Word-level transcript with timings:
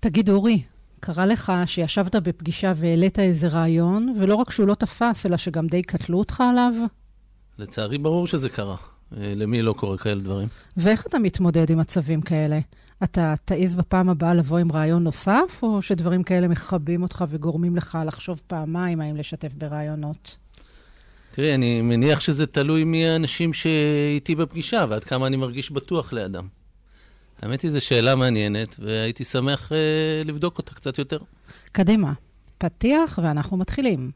תגיד, 0.00 0.30
אורי, 0.30 0.62
קרה 1.00 1.26
לך 1.26 1.52
שישבת 1.66 2.14
בפגישה 2.16 2.72
והעלית 2.76 3.18
איזה 3.18 3.48
רעיון, 3.48 4.14
ולא 4.20 4.34
רק 4.34 4.50
שהוא 4.50 4.68
לא 4.68 4.74
תפס, 4.74 5.26
אלא 5.26 5.36
שגם 5.36 5.66
די 5.66 5.82
קטלו 5.82 6.18
אותך 6.18 6.40
עליו? 6.50 6.72
לצערי, 7.58 7.98
ברור 7.98 8.26
שזה 8.26 8.48
קרה. 8.48 8.76
אה, 9.16 9.32
למי 9.36 9.62
לא 9.62 9.72
קורה 9.72 9.98
כאלה 9.98 10.20
דברים? 10.20 10.48
ואיך 10.76 11.06
אתה 11.06 11.18
מתמודד 11.18 11.70
עם 11.70 11.78
מצבים 11.78 12.20
כאלה? 12.20 12.58
אתה 13.04 13.34
תעז 13.44 13.74
בפעם 13.74 14.08
הבאה 14.08 14.34
לבוא 14.34 14.58
עם 14.58 14.72
רעיון 14.72 15.04
נוסף, 15.04 15.58
או 15.62 15.82
שדברים 15.82 16.22
כאלה 16.22 16.48
מכבים 16.48 17.02
אותך 17.02 17.24
וגורמים 17.28 17.76
לך 17.76 17.98
לחשוב 18.06 18.40
פעמיים 18.46 19.00
האם 19.00 19.16
לשתף 19.16 19.52
ברעיונות? 19.52 20.36
תראי, 21.30 21.54
אני 21.54 21.82
מניח 21.82 22.20
שזה 22.20 22.46
תלוי 22.46 22.84
מי 22.84 23.06
האנשים 23.06 23.52
שאיתי 23.52 24.34
בפגישה 24.34 24.84
ועד 24.88 25.04
כמה 25.04 25.26
אני 25.26 25.36
מרגיש 25.36 25.70
בטוח 25.70 26.12
לידם. 26.12 26.59
האמת 27.42 27.62
היא, 27.62 27.70
זו 27.70 27.80
שאלה 27.80 28.16
מעניינת, 28.16 28.76
והייתי 28.78 29.24
שמח 29.24 29.72
אה, 29.72 30.22
לבדוק 30.24 30.58
אותה 30.58 30.74
קצת 30.74 30.98
יותר. 30.98 31.18
קדימה, 31.72 32.12
פתיח 32.58 33.18
ואנחנו 33.22 33.56
מתחילים. 33.56 34.10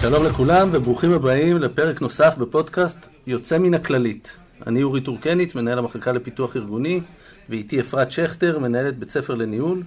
שלום 0.00 0.24
לכולם 0.24 0.68
וברוכים 0.72 1.12
הבאים 1.12 1.58
לפרק 1.58 2.00
נוסף 2.00 2.34
בפודקאסט 2.38 2.98
יוצא 3.26 3.58
מן 3.58 3.74
הכללית. 3.74 4.36
אני 4.66 4.82
אורי 4.82 5.00
טורקניץ, 5.00 5.54
מנהל 5.54 5.78
המחלקה 5.78 6.12
לפיתוח 6.12 6.56
ארגוני, 6.56 7.00
ואיתי 7.48 7.80
אפרת 7.80 8.10
שכטר, 8.10 8.58
מנהלת 8.58 8.98
בית 8.98 9.10
ספר 9.10 9.34
לניהול, 9.34 9.82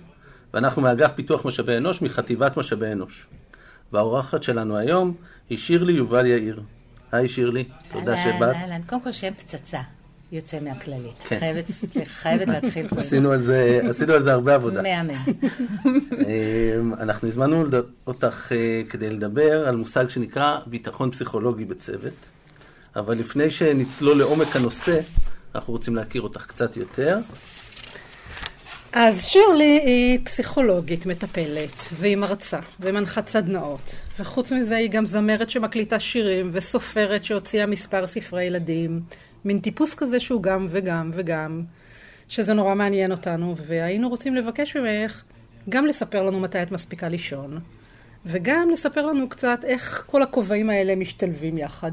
ואנחנו 0.53 0.81
מאגף 0.81 1.11
פיתוח 1.15 1.45
משאבי 1.45 1.77
אנוש 1.77 2.01
מחטיבת 2.01 2.57
משאבי 2.57 2.91
אנוש. 2.91 3.27
והאורחת 3.93 4.43
שלנו 4.43 4.77
היום 4.77 5.13
היא 5.49 5.57
שירלי 5.57 5.93
יובל 5.93 6.25
יאיר. 6.25 6.61
היי 7.11 7.27
שירלי, 7.27 7.63
תודה 7.91 8.17
שבאת. 8.17 8.41
אהלן, 8.41 8.55
אהלן, 8.55 8.81
קודם 8.87 9.01
כל 9.01 9.11
שם 9.11 9.33
פצצה. 9.37 9.81
יוצא 10.31 10.59
מהכללית. 10.59 11.19
כן. 11.27 11.39
חייבת, 11.39 11.65
חייבת 12.21 12.47
להתחיל 12.47 12.87
פה. 12.87 12.99
עשינו 12.99 13.31
על 13.31 13.41
זה, 13.41 13.81
עשינו 13.89 14.13
על 14.13 14.23
זה 14.23 14.33
הרבה 14.33 14.55
עבודה. 14.55 14.81
מהמם. 14.81 15.23
אמ, 15.85 16.93
אנחנו 16.93 17.27
הזמנו 17.27 17.63
אותך 18.07 18.51
אה, 18.51 18.81
כדי 18.89 19.09
לדבר 19.09 19.67
על 19.67 19.75
מושג 19.75 20.09
שנקרא 20.09 20.59
ביטחון 20.65 21.11
פסיכולוגי 21.11 21.65
בצוות, 21.65 22.13
אבל 22.95 23.17
לפני 23.17 23.51
שנצלול 23.51 24.17
לעומק 24.17 24.55
הנושא, 24.55 24.99
אנחנו 25.55 25.73
רוצים 25.73 25.95
להכיר 25.95 26.21
אותך 26.21 26.45
קצת 26.45 26.77
יותר. 26.77 27.19
אז 28.99 29.25
שירלי 29.25 29.81
היא 29.85 30.19
פסיכולוגית 30.23 31.05
מטפלת, 31.05 31.69
והיא 31.93 32.15
מרצה, 32.15 32.59
ומנחת 32.79 33.27
סדנאות. 33.27 33.95
וחוץ 34.19 34.51
מזה 34.51 34.75
היא 34.75 34.89
גם 34.89 35.05
זמרת 35.05 35.49
שמקליטה 35.49 35.99
שירים, 35.99 36.49
וסופרת 36.53 37.23
שהוציאה 37.23 37.65
מספר 37.65 38.07
ספרי 38.07 38.43
ילדים. 38.43 39.01
מין 39.45 39.59
טיפוס 39.59 39.95
כזה 39.95 40.19
שהוא 40.19 40.43
גם 40.43 40.67
וגם 40.69 41.11
וגם, 41.13 41.63
שזה 42.27 42.53
נורא 42.53 42.75
מעניין 42.75 43.11
אותנו, 43.11 43.55
והיינו 43.57 44.09
רוצים 44.09 44.35
לבקש 44.35 44.77
ממך 44.77 45.23
גם 45.69 45.85
לספר 45.85 46.23
לנו 46.23 46.39
מתי 46.39 46.61
את 46.61 46.71
מספיקה 46.71 47.09
לישון, 47.09 47.59
וגם 48.25 48.69
לספר 48.69 49.05
לנו 49.05 49.29
קצת 49.29 49.59
איך 49.63 50.03
כל 50.07 50.23
הכובעים 50.23 50.69
האלה 50.69 50.95
משתלבים 50.95 51.57
יחד. 51.57 51.91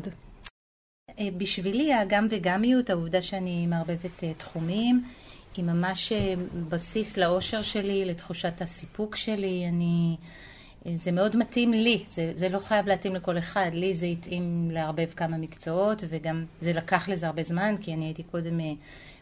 אה, 1.18 1.28
בשבילי 1.38 1.94
הגם 1.94 2.26
וגמיות, 2.30 2.90
העובדה 2.90 3.22
שאני 3.22 3.66
מערבבת 3.66 4.24
אה, 4.24 4.32
תחומים, 4.38 5.04
היא 5.56 5.64
ממש 5.64 6.12
אה, 6.12 6.34
בסיס 6.68 7.16
לאושר 7.16 7.62
שלי, 7.62 8.04
לתחושת 8.04 8.62
הסיפוק 8.62 9.16
שלי. 9.16 9.64
אני... 9.68 10.16
זה 10.94 11.12
מאוד 11.12 11.36
מתאים 11.36 11.72
לי, 11.72 12.04
זה, 12.08 12.32
זה 12.36 12.48
לא 12.48 12.58
חייב 12.58 12.86
להתאים 12.86 13.14
לכל 13.14 13.38
אחד, 13.38 13.70
לי 13.72 13.94
זה 13.94 14.06
התאים 14.06 14.70
לערבב 14.72 15.06
כמה 15.16 15.36
מקצועות 15.36 16.04
וגם 16.08 16.44
זה 16.60 16.72
לקח 16.72 17.08
לזה 17.08 17.26
הרבה 17.26 17.42
זמן 17.42 17.74
כי 17.80 17.94
אני 17.94 18.04
הייתי 18.04 18.22
קודם 18.22 18.60
אה, 18.60 18.72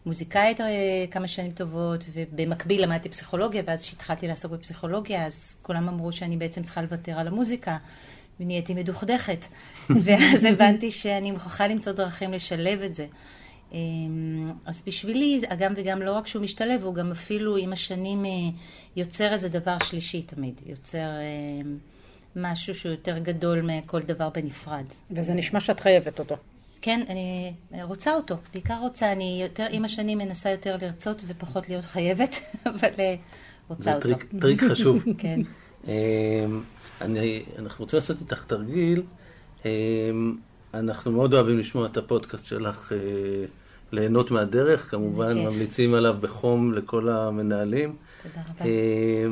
מוזיקאית 0.06 0.60
אה, 0.60 0.66
כמה 1.10 1.28
שנים 1.28 1.52
טובות 1.52 2.04
ובמקביל 2.12 2.82
למדתי 2.82 3.08
פסיכולוגיה 3.08 3.62
ואז 3.66 3.82
כשהתחלתי 3.82 4.28
לעסוק 4.28 4.52
בפסיכולוגיה 4.52 5.26
אז 5.26 5.56
כולם 5.62 5.88
אמרו 5.88 6.12
שאני 6.12 6.36
בעצם 6.36 6.62
צריכה 6.62 6.82
לוותר 6.82 7.12
על 7.12 7.28
המוזיקה 7.28 7.76
ונהייתי 8.40 8.74
מדוכדכת 8.74 9.46
ואז 10.04 10.44
הבנתי 10.44 10.90
שאני 10.90 11.30
מוכרחה 11.30 11.66
למצוא 11.66 11.92
דרכים 11.92 12.32
לשלב 12.32 12.80
את 12.80 12.94
זה. 12.94 13.06
אמ, 13.72 14.52
אז 14.66 14.82
בשבילי, 14.86 15.40
הגם 15.48 15.72
וגם 15.76 16.02
לא 16.02 16.12
רק 16.12 16.26
שהוא 16.26 16.42
משתלב, 16.42 16.84
הוא 16.84 16.94
גם 16.94 17.10
אפילו 17.10 17.56
עם 17.56 17.72
השנים 17.72 18.24
אה, 18.24 18.30
יוצר 18.96 19.32
איזה 19.32 19.48
דבר 19.48 19.76
שלישי 19.84 20.22
תמיד, 20.22 20.54
יוצר 20.66 20.98
אה, 20.98 21.70
משהו 22.36 22.74
שהוא 22.74 22.92
יותר 22.92 23.18
גדול 23.18 23.60
מכל 23.62 24.00
דבר 24.00 24.28
בנפרד. 24.30 24.84
וזה 25.10 25.34
נשמע 25.34 25.60
שאת 25.60 25.80
חייבת 25.80 26.18
אותו. 26.18 26.36
כן, 26.82 27.04
אני 27.08 27.82
רוצה 27.82 28.14
אותו, 28.14 28.36
בעיקר 28.54 28.78
רוצה, 28.80 29.12
אני 29.12 29.40
יותר, 29.42 29.66
עם 29.70 29.84
השנים 29.84 30.18
מנסה 30.18 30.50
יותר 30.50 30.76
לרצות 30.82 31.22
ופחות 31.26 31.68
להיות 31.68 31.84
חייבת, 31.84 32.36
אבל 32.66 32.88
אה, 32.98 33.14
רוצה 33.68 33.82
זה 33.82 33.94
אותו. 33.94 34.08
זה 34.08 34.14
טריק, 34.14 34.32
טריק 34.40 34.62
חשוב. 34.70 35.02
כן. 35.18 35.40
אמ, 35.88 35.92
אני, 37.00 37.44
אנחנו 37.58 37.84
רוצים 37.84 37.98
לעשות 37.98 38.20
איתך 38.20 38.44
תרגיל. 38.46 39.02
אמ, 39.64 40.36
אנחנו 40.74 41.12
מאוד 41.12 41.34
אוהבים 41.34 41.58
לשמוע 41.58 41.86
את 41.86 41.96
הפודקאסט 41.96 42.46
שלך 42.46 42.92
ליהנות 43.92 44.30
מהדרך, 44.30 44.90
כמובן 44.90 45.38
ממליצים 45.38 45.94
עליו 45.94 46.16
בחום 46.20 46.74
לכל 46.74 47.08
המנהלים. 47.08 47.96
תודה 48.22 48.44
רבה. 48.48 48.70
אה, 48.70 49.26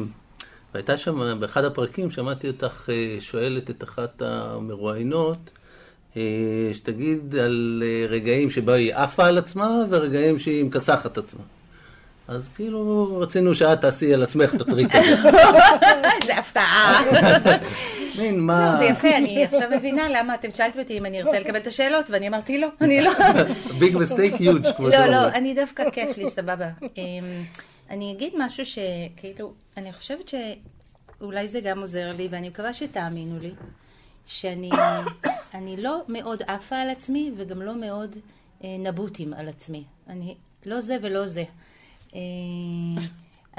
והייתה 0.74 0.96
שם, 0.96 1.40
באחד 1.40 1.64
הפרקים 1.64 2.10
שמעתי 2.10 2.48
אותך 2.48 2.90
אה, 2.92 3.16
שואלת 3.20 3.70
את 3.70 3.84
אחת 3.84 4.22
המרואיינות, 4.22 5.50
אה, 6.16 6.22
שתגיד 6.72 7.34
על 7.34 7.82
רגעים 8.08 8.50
שבה 8.50 8.74
היא 8.74 8.94
עפה 8.94 9.26
על 9.26 9.38
עצמה 9.38 9.70
ורגעים 9.90 10.38
שהיא 10.38 10.64
מכסחת 10.64 11.18
עצמה. 11.18 11.42
אז 12.28 12.48
כאילו 12.56 13.18
רצינו 13.20 13.54
שאת 13.54 13.80
תעשי 13.80 14.14
על 14.14 14.22
עצמך 14.22 14.54
את 14.54 14.60
הטריק 14.60 14.94
הזה. 14.94 15.08
איזה 16.22 16.38
הפתעה. 16.38 17.02
מין 18.20 18.40
מה... 18.40 18.72
לא, 18.72 18.78
זה 18.78 18.84
יפה, 18.84 19.16
אני 19.16 19.44
עכשיו 19.44 19.70
מבינה 19.76 20.08
למה 20.08 20.34
אתם 20.34 20.50
שאלתם 20.50 20.78
אותי 20.78 20.98
אם 20.98 21.06
אני 21.06 21.22
ארצה 21.22 21.38
לקבל 21.38 21.56
את 21.56 21.66
השאלות, 21.66 22.10
ואני 22.10 22.28
אמרתי 22.28 22.58
לא, 22.58 22.68
אני 22.80 23.02
לא. 23.02 23.10
ביג 23.78 23.96
מסטייק 23.96 24.40
יוג' 24.40 24.66
כמו 24.76 24.88
לא, 24.88 24.92
שאומרים. 24.92 25.12
לא, 25.12 25.28
אני 25.28 25.54
דווקא 25.54 25.90
כיף 25.90 26.16
לי, 26.16 26.30
סבבה. 26.30 26.68
אמ, 26.96 27.44
אני 27.90 28.12
אגיד 28.12 28.32
משהו 28.38 28.64
שכאילו, 28.66 29.52
אני 29.76 29.92
חושבת 29.92 30.30
שאולי 31.18 31.48
זה 31.48 31.60
גם 31.60 31.80
עוזר 31.80 32.12
לי, 32.12 32.28
ואני 32.30 32.48
מקווה 32.48 32.72
שתאמינו 32.72 33.38
לי, 33.42 33.50
שאני 34.26 34.70
אני 35.54 35.76
לא 35.76 36.02
מאוד 36.08 36.42
עפה 36.46 36.76
על 36.76 36.90
עצמי, 36.90 37.30
וגם 37.36 37.62
לא 37.62 37.74
מאוד 37.74 38.16
אה, 38.64 38.76
נבוטים 38.78 39.32
על 39.34 39.48
עצמי. 39.48 39.84
אני 40.08 40.34
לא 40.66 40.80
זה 40.80 40.96
ולא 41.02 41.26
זה. 41.26 41.44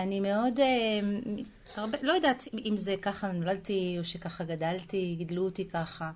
אה, 0.01 0.06
אני 0.06 0.19
מאוד, 0.19 0.59
אה, 0.59 1.00
הרבה, 1.75 1.97
לא 2.01 2.13
יודעת 2.13 2.47
אם 2.66 2.78
זה 2.78 2.95
ככה 3.01 3.31
נולדתי 3.31 3.95
או 4.00 4.03
שככה 4.03 4.44
גדלתי, 4.44 5.16
גידלו 5.17 5.45
אותי 5.45 5.66
ככה. 5.66 6.12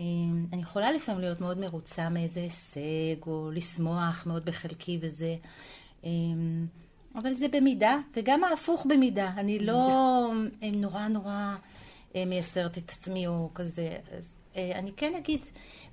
אה, 0.00 0.04
אני 0.52 0.62
יכולה 0.62 0.92
לפעמים 0.92 1.20
להיות 1.20 1.40
מאוד 1.40 1.58
מרוצה 1.58 2.08
מאיזה 2.08 2.40
הישג, 2.40 3.26
או 3.26 3.50
לשמוח 3.54 4.26
מאוד 4.26 4.44
בחלקי 4.44 4.98
וזה, 5.00 5.36
אה, 6.04 6.10
אבל 7.14 7.34
זה 7.34 7.48
במידה, 7.48 7.96
וגם 8.16 8.44
ההפוך 8.44 8.86
במידה. 8.88 9.32
אני 9.36 9.58
לא 9.58 10.32
נורא 10.72 11.08
נורא 11.08 11.56
מייסרת 12.14 12.78
את 12.78 12.90
עצמי 12.90 13.26
או 13.26 13.50
כזה. 13.54 13.96
אז 14.18 14.32
אני 14.54 14.92
כן 14.96 15.14
אגיד, 15.14 15.40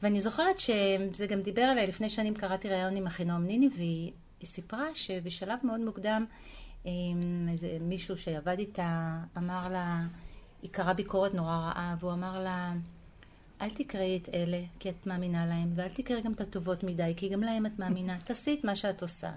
ואני 0.02 0.22
זוכרת 0.22 0.60
שזה 0.60 1.28
גם 1.28 1.42
דיבר 1.42 1.62
עליי, 1.62 1.88
לפני 1.88 2.10
שנים 2.10 2.34
קראתי 2.34 2.70
ראיון 2.70 2.96
עם 2.96 3.08
אחינועם 3.08 3.46
ניני, 3.48 3.70
והיא 3.78 4.12
סיפרה 4.44 4.86
שבשלב 4.94 5.60
מאוד 5.64 5.80
מוקדם, 5.80 6.26
איזה 7.52 7.78
מישהו 7.82 8.18
שעבד 8.18 8.60
איתה 8.60 9.20
אמר 9.38 9.70
לה, 9.70 10.02
היא 10.62 10.72
קראה 10.72 10.94
ביקורת 10.94 11.34
נורא 11.34 11.56
רעה, 11.56 11.96
והוא 12.00 12.14
אמר 12.14 12.44
לה, 12.44 12.74
אל 13.62 13.70
תקראי 13.70 14.20
את 14.24 14.30
אלה 14.34 14.62
כי 14.80 14.90
את 14.90 15.08
מאמינה 15.08 15.46
להם, 15.46 15.72
ואל 15.76 15.88
תקראי 15.88 16.22
גם 16.22 16.34
את 16.34 16.42
הטובות 16.42 16.84
מדי, 16.84 17.14
כי 17.18 17.30
גם 17.30 17.42
להם 17.42 17.66
את 17.66 17.80
מאמינה. 17.80 18.18
תעשי 18.24 18.58
את 18.60 18.66
מה 18.66 18.76
שאת 18.76 19.02
עושה. 19.02 19.32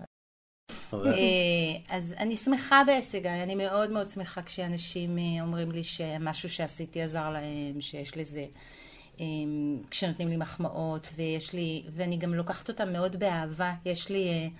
אז 1.88 2.14
אני 2.18 2.36
שמחה 2.36 2.82
בהישגיי, 2.86 3.42
אני 3.42 3.54
מאוד 3.54 3.90
מאוד 3.90 4.08
שמחה 4.08 4.42
כשאנשים 4.42 5.18
אומרים 5.40 5.72
לי 5.72 5.84
שמשהו 5.84 6.50
שעשיתי 6.50 7.02
עזר 7.02 7.30
להם, 7.30 7.80
שיש 7.80 8.16
לזה, 8.16 8.46
כשנותנים 9.90 10.28
לי 10.28 10.36
מחמאות, 10.36 11.08
ויש 11.16 11.52
לי, 11.52 11.82
ואני 11.90 12.16
גם 12.16 12.34
לוקחת 12.34 12.68
אותם 12.68 12.92
מאוד 12.92 13.16
באהבה. 13.16 13.74
יש 13.84 14.08
לי, 14.08 14.50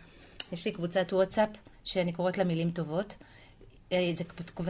יש 0.53 0.65
לי 0.65 0.73
קבוצת 0.73 1.13
וואטסאפ 1.13 1.49
שאני 1.87 2.13
קוראת 2.13 2.39
לה 2.39 2.45
מילים 2.45 2.71
טובות. 2.71 3.17
אה, 3.93 4.13
זה, 4.15 4.25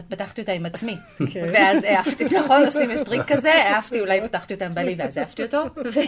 פתחתי 0.09 0.41
אותה 0.41 0.51
עם 0.51 0.65
עצמי, 0.65 0.95
כן. 1.33 1.45
ואז 1.53 1.83
העפתי, 1.83 2.25
נכון, 2.25 2.65
עושים 2.65 2.91
יש 2.91 3.01
טריק 3.01 3.21
כזה, 3.27 3.53
העפתי, 3.53 3.99
אולי 3.99 4.21
פתחתי 4.21 4.53
אותה 4.53 4.65
עם 4.65 4.73
בעלי 4.73 4.95
ואז 4.99 5.17
העפתי 5.17 5.43
אותו. 5.43 5.63
זה 5.93 6.03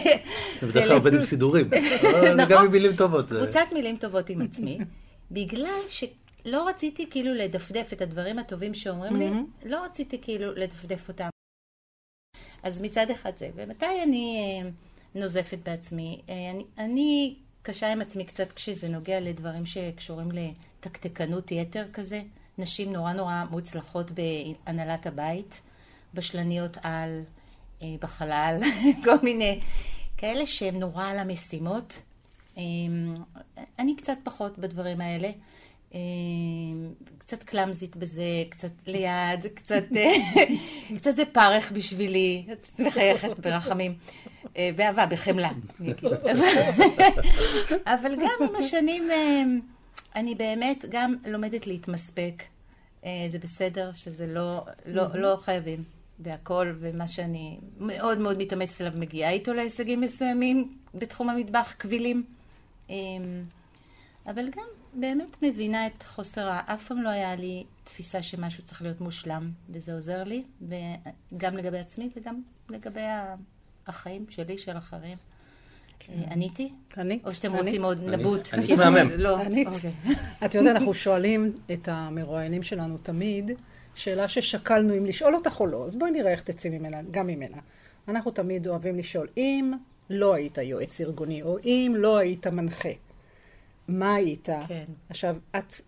בדרך 0.62 0.84
כלל 0.84 0.92
עובד 0.92 1.14
עם 1.14 1.22
סידורים, 1.22 1.70
זה 2.36 2.44
גם 2.48 2.64
עם 2.64 2.72
מילים 2.72 2.96
טובות. 2.96 3.28
קבוצת 3.28 3.66
מילים 3.72 3.96
טובות 3.96 4.30
עם 4.30 4.42
עצמי, 4.42 4.78
בגלל 5.30 5.80
שלא 5.88 6.68
רציתי 6.68 7.10
כאילו 7.10 7.34
לדפדף 7.34 7.92
את 7.92 8.02
הדברים 8.02 8.38
הטובים 8.38 8.74
שאומרים 8.74 9.16
לי, 9.16 9.30
לא 9.64 9.84
רציתי 9.84 10.18
כאילו 10.22 10.54
לדפדף 10.54 11.08
אותם. 11.08 11.28
אז 12.62 12.80
מצד 12.80 13.10
אחד 13.10 13.32
זה, 13.38 13.50
ומתי 13.56 14.02
אני, 14.02 14.62
נוזפת 15.14 15.58
בעצמי. 15.64 16.20
אה, 16.28 16.50
אני, 16.50 16.64
אני 16.78 17.34
קשה 17.62 17.92
עם 17.92 18.00
עצמי 18.00 18.24
קצת 18.24 18.52
כשזה 18.52 18.88
נוגע 18.88 19.20
לדברים 19.20 19.66
שקשורים 19.66 20.32
לתקתקנות 20.80 21.52
יתר 21.52 21.86
כזה. 21.92 22.22
נשים 22.58 22.92
נורא 22.92 23.12
נורא 23.12 23.44
מוצלחות 23.50 24.10
בהנהלת 24.10 25.06
הבית, 25.06 25.60
בשלניות 26.14 26.78
על, 26.82 27.22
אה, 27.82 27.86
בחלל, 28.00 28.60
כל 29.04 29.16
מיני 29.22 29.60
כאלה 30.16 30.46
שהן 30.46 30.76
נורא 30.76 31.04
על 31.04 31.18
המשימות. 31.18 32.02
אה, 32.58 32.62
אני 33.78 33.96
קצת 33.96 34.18
פחות 34.24 34.58
בדברים 34.58 35.00
האלה. 35.00 35.30
קצת 37.18 37.42
קלאמזית 37.42 37.96
בזה, 37.96 38.44
קצת 38.48 38.70
ליד, 38.86 39.46
קצת, 39.54 39.84
קצת 40.96 41.16
זה 41.16 41.24
פרך 41.24 41.72
בשבילי, 41.72 42.46
את 42.52 42.80
מחייכת 42.80 43.38
ברחמים. 43.38 43.94
אה, 44.56 44.70
באהבה, 44.76 45.06
בחמלה. 45.06 45.50
אבל 47.94 48.16
גם 48.16 48.48
עם 48.48 48.56
השנים 48.56 49.10
אה, 49.10 49.42
אני 50.14 50.34
באמת 50.34 50.84
גם 50.88 51.14
לומדת 51.26 51.66
להתמספק. 51.66 52.42
אה, 53.04 53.28
זה 53.30 53.38
בסדר 53.38 53.92
שזה 53.92 54.26
לא, 54.26 54.66
לא, 54.86 55.14
לא 55.14 55.38
חייבים 55.40 55.84
בהכל, 56.18 56.72
ומה 56.80 57.08
שאני 57.08 57.58
מאוד 57.78 58.18
מאוד 58.18 58.38
מתאמצת 58.38 58.80
עליו 58.80 58.92
מגיעה 58.96 59.30
איתו 59.30 59.52
להישגים 59.52 60.00
מסוימים 60.00 60.78
בתחום 60.94 61.30
המטבח, 61.30 61.74
קבילים. 61.78 62.24
אבל 64.26 64.48
גם 64.50 64.66
באמת 64.94 65.42
מבינה 65.42 65.86
את 65.86 66.02
חוסר 66.02 66.48
ה... 66.48 66.60
אף 66.66 66.86
פעם 66.88 67.02
לא 67.02 67.08
היה 67.08 67.34
לי 67.34 67.64
תפיסה 67.84 68.22
שמשהו 68.22 68.64
צריך 68.64 68.82
להיות 68.82 69.00
מושלם, 69.00 69.50
וזה 69.70 69.94
עוזר 69.94 70.24
לי, 70.24 70.44
גם 71.36 71.56
לגבי 71.56 71.78
עצמי 71.78 72.10
וגם 72.16 72.42
לגבי 72.68 73.04
החיים 73.86 74.26
שלי, 74.30 74.58
של 74.58 74.78
אחרים. 74.78 75.18
אה, 76.10 76.32
עניתי? 76.32 76.72
ענית. 76.96 77.26
או 77.26 77.34
שאתם 77.34 77.52
רוצים 77.52 77.84
עוד 77.84 78.00
נבוט? 78.02 78.54
ענית 78.54 78.70
מהמם. 78.70 79.10
לא, 79.24 79.38
ענית. 79.38 79.68
אוקיי. 79.68 79.92
את 80.44 80.54
יודעת, 80.54 80.76
אנחנו 80.76 80.94
שואלים 80.94 81.52
את 81.72 81.88
המרואיינים 81.88 82.62
שלנו 82.62 82.98
תמיד, 82.98 83.50
שאלה 83.94 84.28
ששקלנו 84.28 84.96
אם 84.96 85.06
לשאול 85.06 85.34
אותך 85.34 85.60
או 85.60 85.66
לא, 85.66 85.86
אז 85.86 85.96
בואי 85.96 86.10
נראה 86.10 86.30
איך 86.30 86.42
תצאי 86.42 86.70
ממנה, 86.70 87.00
גם 87.10 87.26
ממנה. 87.26 87.56
אנחנו 88.08 88.30
תמיד 88.30 88.66
אוהבים 88.66 88.98
לשאול, 88.98 89.28
אם 89.36 89.72
לא 90.10 90.34
היית 90.34 90.58
יועץ 90.58 91.00
ארגוני, 91.00 91.42
או 91.42 91.58
אם 91.64 91.94
לא 91.96 92.18
היית 92.18 92.46
מנחה, 92.46 92.88
מה 93.88 94.14
היית? 94.14 94.48
כן. 94.68 94.84
עכשיו, 95.08 95.36
את 95.58 95.80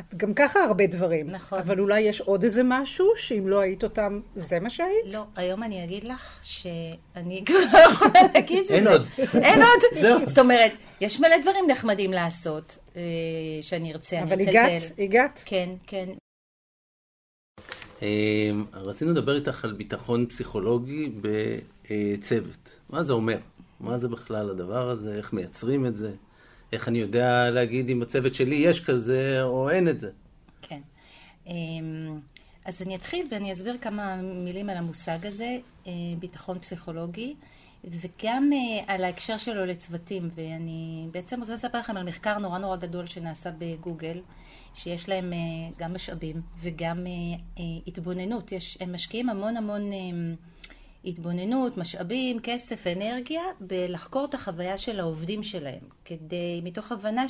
את 0.00 0.14
גם 0.14 0.34
ככה 0.34 0.64
הרבה 0.64 0.86
דברים. 0.86 1.30
נכון. 1.30 1.58
אבל 1.58 1.80
אולי 1.80 2.00
יש 2.00 2.20
עוד 2.20 2.44
איזה 2.44 2.62
משהו, 2.64 3.06
שאם 3.16 3.48
לא 3.48 3.60
היית 3.60 3.84
אותם, 3.84 4.20
זה 4.34 4.60
מה 4.60 4.70
שהיית? 4.70 5.14
לא, 5.14 5.24
היום 5.36 5.62
אני 5.62 5.84
אגיד 5.84 6.04
לך 6.04 6.40
שאני 6.42 7.44
כבר 7.46 7.58
לא 7.72 7.78
יכולה 7.78 8.20
להגיד 8.34 8.58
את 8.58 8.66
זה. 8.68 8.74
אין 8.74 8.86
עוד. 8.86 9.06
אין 9.34 9.60
עוד. 9.62 10.28
זאת 10.28 10.38
אומרת, 10.38 10.72
יש 11.00 11.20
מלא 11.20 11.38
דברים 11.42 11.64
נחמדים 11.68 12.12
לעשות, 12.12 12.78
אה, 12.96 13.02
שאני 13.62 13.92
ארצה, 13.92 14.22
אבל 14.22 14.40
הגעת, 14.40 14.82
הגעת. 14.98 15.42
כן, 15.44 15.68
כן. 15.86 16.08
אה, 18.02 18.50
רצינו 18.72 19.12
לדבר 19.12 19.36
איתך 19.36 19.64
על 19.64 19.72
ביטחון 19.72 20.26
פסיכולוגי 20.26 21.12
בצוות. 21.20 22.68
מה 22.90 23.04
זה 23.04 23.12
אומר? 23.12 23.38
מה 23.80 23.98
זה 23.98 24.08
בכלל 24.08 24.50
הדבר 24.50 24.90
הזה? 24.90 25.14
איך 25.14 25.32
מייצרים 25.32 25.86
את 25.86 25.96
זה? 25.96 26.12
איך 26.74 26.88
אני 26.88 26.98
יודע 26.98 27.50
להגיד 27.50 27.90
אם 27.90 28.00
בצוות 28.00 28.34
שלי 28.34 28.54
יש 28.54 28.84
כזה 28.84 29.42
או 29.42 29.70
אין 29.70 29.88
את 29.88 30.00
זה? 30.00 30.10
כן. 30.62 30.80
אמ, 31.46 32.20
אז 32.64 32.82
אני 32.82 32.96
אתחיל 32.96 33.26
ואני 33.30 33.52
אסביר 33.52 33.78
כמה 33.80 34.16
מילים 34.16 34.70
על 34.70 34.76
המושג 34.76 35.26
הזה, 35.26 35.56
אה, 35.86 35.92
ביטחון 36.18 36.58
פסיכולוגי, 36.58 37.34
וגם 37.84 38.50
אה, 38.52 38.94
על 38.94 39.04
ההקשר 39.04 39.36
שלו 39.36 39.66
לצוותים. 39.66 40.30
ואני 40.34 41.08
בעצם 41.12 41.40
רוצה 41.40 41.54
לספר 41.54 41.78
לכם 41.78 41.96
על 41.96 42.08
מחקר 42.08 42.38
נורא 42.38 42.58
נורא 42.58 42.76
גדול 42.76 43.06
שנעשה 43.06 43.50
בגוגל, 43.58 44.20
שיש 44.74 45.08
להם 45.08 45.32
אה, 45.32 45.38
גם 45.78 45.94
משאבים 45.94 46.40
וגם 46.60 47.06
התבוננות. 47.86 48.52
יש, 48.52 48.78
הם 48.80 48.94
משקיעים 48.94 49.28
המון 49.28 49.56
המון... 49.56 49.90
התבוננות, 51.04 51.76
משאבים, 51.76 52.40
כסף, 52.42 52.86
אנרגיה, 52.86 53.42
בלחקור 53.60 54.24
את 54.24 54.34
החוויה 54.34 54.78
של 54.78 55.00
העובדים 55.00 55.42
שלהם, 55.42 55.80
כדי, 56.04 56.60
מתוך 56.64 56.92
הבנה 56.92 57.26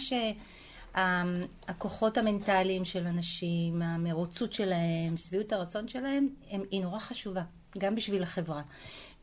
שהכוחות 0.95 2.19
המנטליים 2.19 2.85
של 2.85 3.07
אנשים, 3.07 3.83
המרוצות 3.83 4.53
שלהם, 4.53 5.17
שביעות 5.17 5.53
הרצון 5.53 5.89
שלהם, 5.89 6.29
הם, 6.51 6.63
היא 6.71 6.83
נורא 6.83 6.99
חשובה, 6.99 7.43
גם 7.79 7.95
בשביל 7.95 8.23
החברה. 8.23 8.63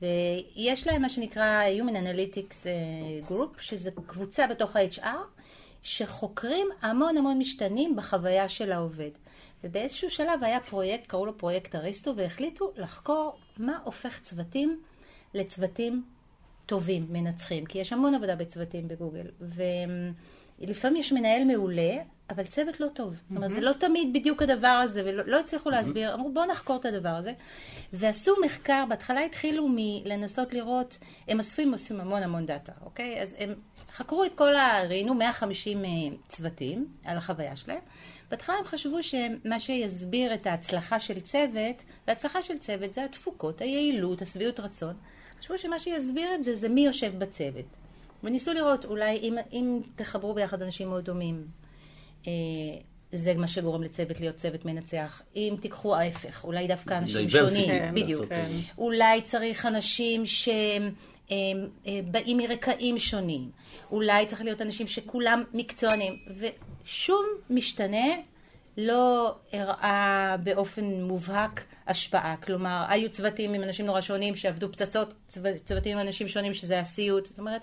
ויש 0.01 0.87
להם 0.87 1.01
מה 1.01 1.09
שנקרא 1.09 1.61
Human 1.79 1.93
Analytics 1.93 2.65
אה, 2.65 2.71
Group, 3.29 3.61
שזה 3.61 3.91
קבוצה 4.07 4.47
בתוך 4.47 4.75
ה-HR, 4.75 5.41
שחוקרים 5.83 6.67
המון 6.81 7.17
המון 7.17 7.37
משתנים 7.37 7.95
בחוויה 7.95 8.49
של 8.49 8.71
העובד. 8.71 9.09
ובאיזשהו 9.63 10.09
שלב 10.09 10.43
היה 10.43 10.59
פרויקט, 10.59 11.07
קראו 11.07 11.25
לו 11.25 11.37
פרויקט 11.37 11.75
אריסטו, 11.75 12.15
והחליטו 12.15 12.71
לחקור 12.75 13.37
מה 13.61 13.79
הופך 13.83 14.19
צוותים 14.23 14.79
לצוותים 15.33 16.03
טובים, 16.65 17.07
מנצחים. 17.09 17.65
כי 17.65 17.79
יש 17.79 17.93
המון 17.93 18.15
עבודה 18.15 18.35
בצוותים 18.35 18.87
בגוגל. 18.87 19.25
ולפעמים 20.59 20.99
יש 20.99 21.11
מנהל 21.13 21.43
מעולה, 21.43 21.97
אבל 22.29 22.43
צוות 22.43 22.79
לא 22.79 22.87
טוב. 22.93 23.15
זאת 23.29 23.37
אומרת, 23.37 23.53
זה 23.53 23.61
לא 23.61 23.73
תמיד 23.73 24.13
בדיוק 24.13 24.41
הדבר 24.41 24.67
הזה, 24.67 25.01
ולא 25.05 25.23
לא 25.25 25.39
הצליחו 25.39 25.69
להסביר. 25.69 26.13
אמרו, 26.13 26.31
בואו 26.31 26.45
נחקור 26.45 26.75
את 26.75 26.85
הדבר 26.85 27.09
הזה. 27.09 27.33
ועשו 27.93 28.33
מחקר, 28.45 28.83
בהתחלה 28.89 29.21
התחילו 29.21 29.67
מלנסות 29.69 30.53
לראות, 30.53 30.97
הם 31.27 31.39
אספו, 31.39 31.61
הם 31.61 31.73
אוספים 31.73 32.01
המון 32.01 32.23
המון 32.23 32.45
דאטה, 32.45 32.71
אוקיי? 32.85 33.21
אז 33.21 33.35
הם 33.39 33.53
חקרו 33.91 34.23
את 34.23 34.31
כל 34.35 34.55
ה... 34.55 34.83
ראיינו 34.87 35.13
150 35.13 35.85
אה, 35.85 35.89
צוותים 36.29 36.87
על 37.05 37.17
החוויה 37.17 37.55
שלהם. 37.55 37.79
בהתחלה 38.31 38.55
הם 38.55 38.65
חשבו 38.65 39.03
שמה 39.03 39.59
שיסביר 39.59 40.33
את 40.33 40.47
ההצלחה 40.47 40.99
של 40.99 41.19
צוות, 41.19 41.83
והצלחה 42.07 42.41
של 42.41 42.57
צוות 42.57 42.93
זה 42.93 43.05
התפוקות, 43.05 43.61
היעילות, 43.61 44.21
השביעות 44.21 44.59
רצון. 44.59 44.93
חשבו 45.39 45.57
שמה 45.57 45.79
שיסביר 45.79 46.35
את 46.35 46.43
זה, 46.43 46.55
זה 46.55 46.69
מי 46.69 46.85
יושב 46.85 47.19
בצוות. 47.19 47.65
וניסו 48.23 48.53
לראות, 48.53 48.85
אולי 48.85 49.17
אם, 49.17 49.35
אם 49.51 49.79
תחברו 49.95 50.33
ביחד 50.33 50.61
אנשים 50.61 50.89
מאוד 50.89 51.05
דומים, 51.05 51.47
אה, 52.27 52.31
זה 53.11 53.33
מה 53.33 53.47
שגורם 53.47 53.83
לצוות 53.83 54.19
להיות 54.19 54.35
צוות 54.35 54.65
מנצח. 54.65 55.21
אם 55.35 55.55
תיקחו 55.61 55.95
ההפך, 55.95 56.43
אולי 56.43 56.67
דווקא 56.67 56.97
אנשים 56.97 57.29
שונים, 57.29 57.65
כן, 57.67 57.91
בדיוק. 57.95 58.25
כן. 58.29 58.51
אולי 58.77 59.21
צריך 59.21 59.65
אנשים 59.65 60.25
שהם 60.25 60.93
אה, 61.31 61.35
באים 62.11 62.37
מרקעים 62.37 62.99
שונים. 62.99 63.49
אולי 63.91 64.25
צריך 64.25 64.41
להיות 64.41 64.61
אנשים 64.61 64.87
שכולם 64.87 65.43
מקצוענים. 65.53 66.17
ושום 66.85 67.25
משתנה 67.49 68.07
לא 68.77 69.35
הראה 69.53 70.35
באופן 70.43 71.03
מובהק 71.03 71.63
השפעה. 71.87 72.35
כלומר, 72.37 72.85
היו 72.89 73.11
צוותים 73.11 73.53
עם 73.53 73.63
אנשים 73.63 73.85
נורא 73.85 74.01
שונים 74.01 74.35
שעבדו 74.35 74.71
פצצות, 74.71 75.13
צוותים 75.65 75.97
עם 75.97 76.07
אנשים 76.07 76.27
שונים 76.27 76.53
שזה 76.53 76.79
הסיוט. 76.79 77.25
זאת 77.25 77.39
אומרת, 77.39 77.61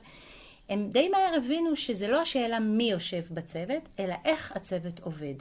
הם 0.68 0.88
די 0.92 1.08
מהר 1.08 1.34
הבינו 1.36 1.76
שזה 1.76 2.08
לא 2.08 2.20
השאלה 2.20 2.60
מי 2.60 2.90
יושב 2.90 3.22
בצוות, 3.30 3.82
אלא 3.98 4.14
איך 4.24 4.52
הצוות 4.56 5.00
עובד. 5.00 5.34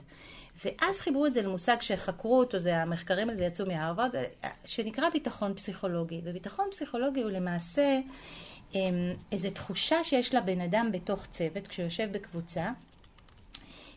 ואז 0.65 0.99
חיברו 0.99 1.25
את 1.25 1.33
זה 1.33 1.41
למושג 1.41 1.77
שחקרו 1.81 2.39
אותו, 2.39 2.59
זה 2.59 2.77
המחקרים 2.77 3.29
על 3.29 3.37
זה 3.37 3.43
יצאו 3.43 3.65
מהרווארד, 3.65 4.15
שנקרא 4.65 5.09
ביטחון 5.09 5.53
פסיכולוגי. 5.53 6.21
וביטחון 6.23 6.65
פסיכולוגי 6.71 7.21
הוא 7.21 7.31
למעשה 7.31 7.99
אמ, 8.75 9.13
איזו 9.31 9.49
תחושה 9.49 10.03
שיש 10.03 10.35
לבן 10.35 10.61
אדם 10.61 10.89
בתוך 10.91 11.25
צוות, 11.31 11.67
כשהוא 11.67 11.83
יושב 11.83 12.09
בקבוצה, 12.11 12.71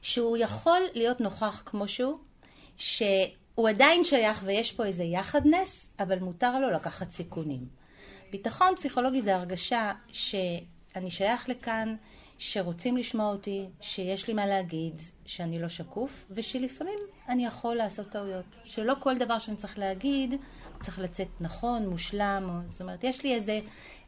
שהוא 0.03 0.37
יכול 0.37 0.81
להיות 0.95 1.21
נוכח 1.21 1.63
כמו 1.67 1.89
שהוא, 1.89 2.19
שהוא 2.77 3.69
עדיין 3.69 4.05
שייך 4.05 4.43
ויש 4.47 4.73
פה 4.73 4.85
איזה 4.85 5.05
יחדנס, 5.05 5.87
אבל 6.01 6.19
מותר 6.19 6.59
לו 6.59 6.71
לקחת 6.71 7.11
סיכונים. 7.11 7.67
ביטחון 8.31 8.77
פסיכולוגי 8.77 9.23
זה 9.23 9.37
הרגשה 9.37 9.93
שאני 10.13 11.11
שייך 11.11 11.49
לכאן, 11.49 11.97
שרוצים 12.39 12.97
לשמוע 12.97 13.33
אותי, 13.33 13.67
שיש 13.81 14.29
לי 14.29 14.35
מה 14.35 14.47
להגיד, 14.47 15.03
שאני 15.27 15.59
לא 15.63 15.69
שקוף, 15.69 16.27
ושלפעמים 16.31 16.99
אני 17.29 17.47
יכול 17.47 17.77
לעשות 17.77 18.11
טעויות. 18.11 18.45
שלא 18.65 18.95
כל 19.01 19.19
דבר 19.19 19.39
שאני 19.39 19.57
צריך 19.57 19.79
להגיד 19.79 20.35
צריך 20.81 20.99
לצאת 20.99 21.29
נכון, 21.41 21.87
מושלם, 21.87 22.49
או, 22.49 22.73
זאת 22.73 22.81
אומרת, 22.81 23.05
יש 23.05 23.25
לי 23.25 23.35
איזה 23.35 23.61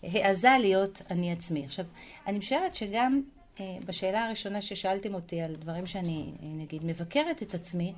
העזה 0.03 0.57
להיות 0.61 1.03
אני 1.11 1.33
עצמי. 1.33 1.65
עכשיו, 1.65 1.85
אני 2.27 2.39
משערת 2.39 2.75
שגם 2.75 3.23
בשאלה 3.61 4.25
הראשונה 4.25 4.63
ששאלתם 4.63 5.15
אותי 5.15 5.41
על 5.41 5.57
דברים 5.57 5.87
שאני, 5.87 6.33
אה, 6.43 6.47
נגיד, 6.49 6.85
מבקרת 6.85 7.43
את 7.43 7.55
עצמי, 7.55 7.93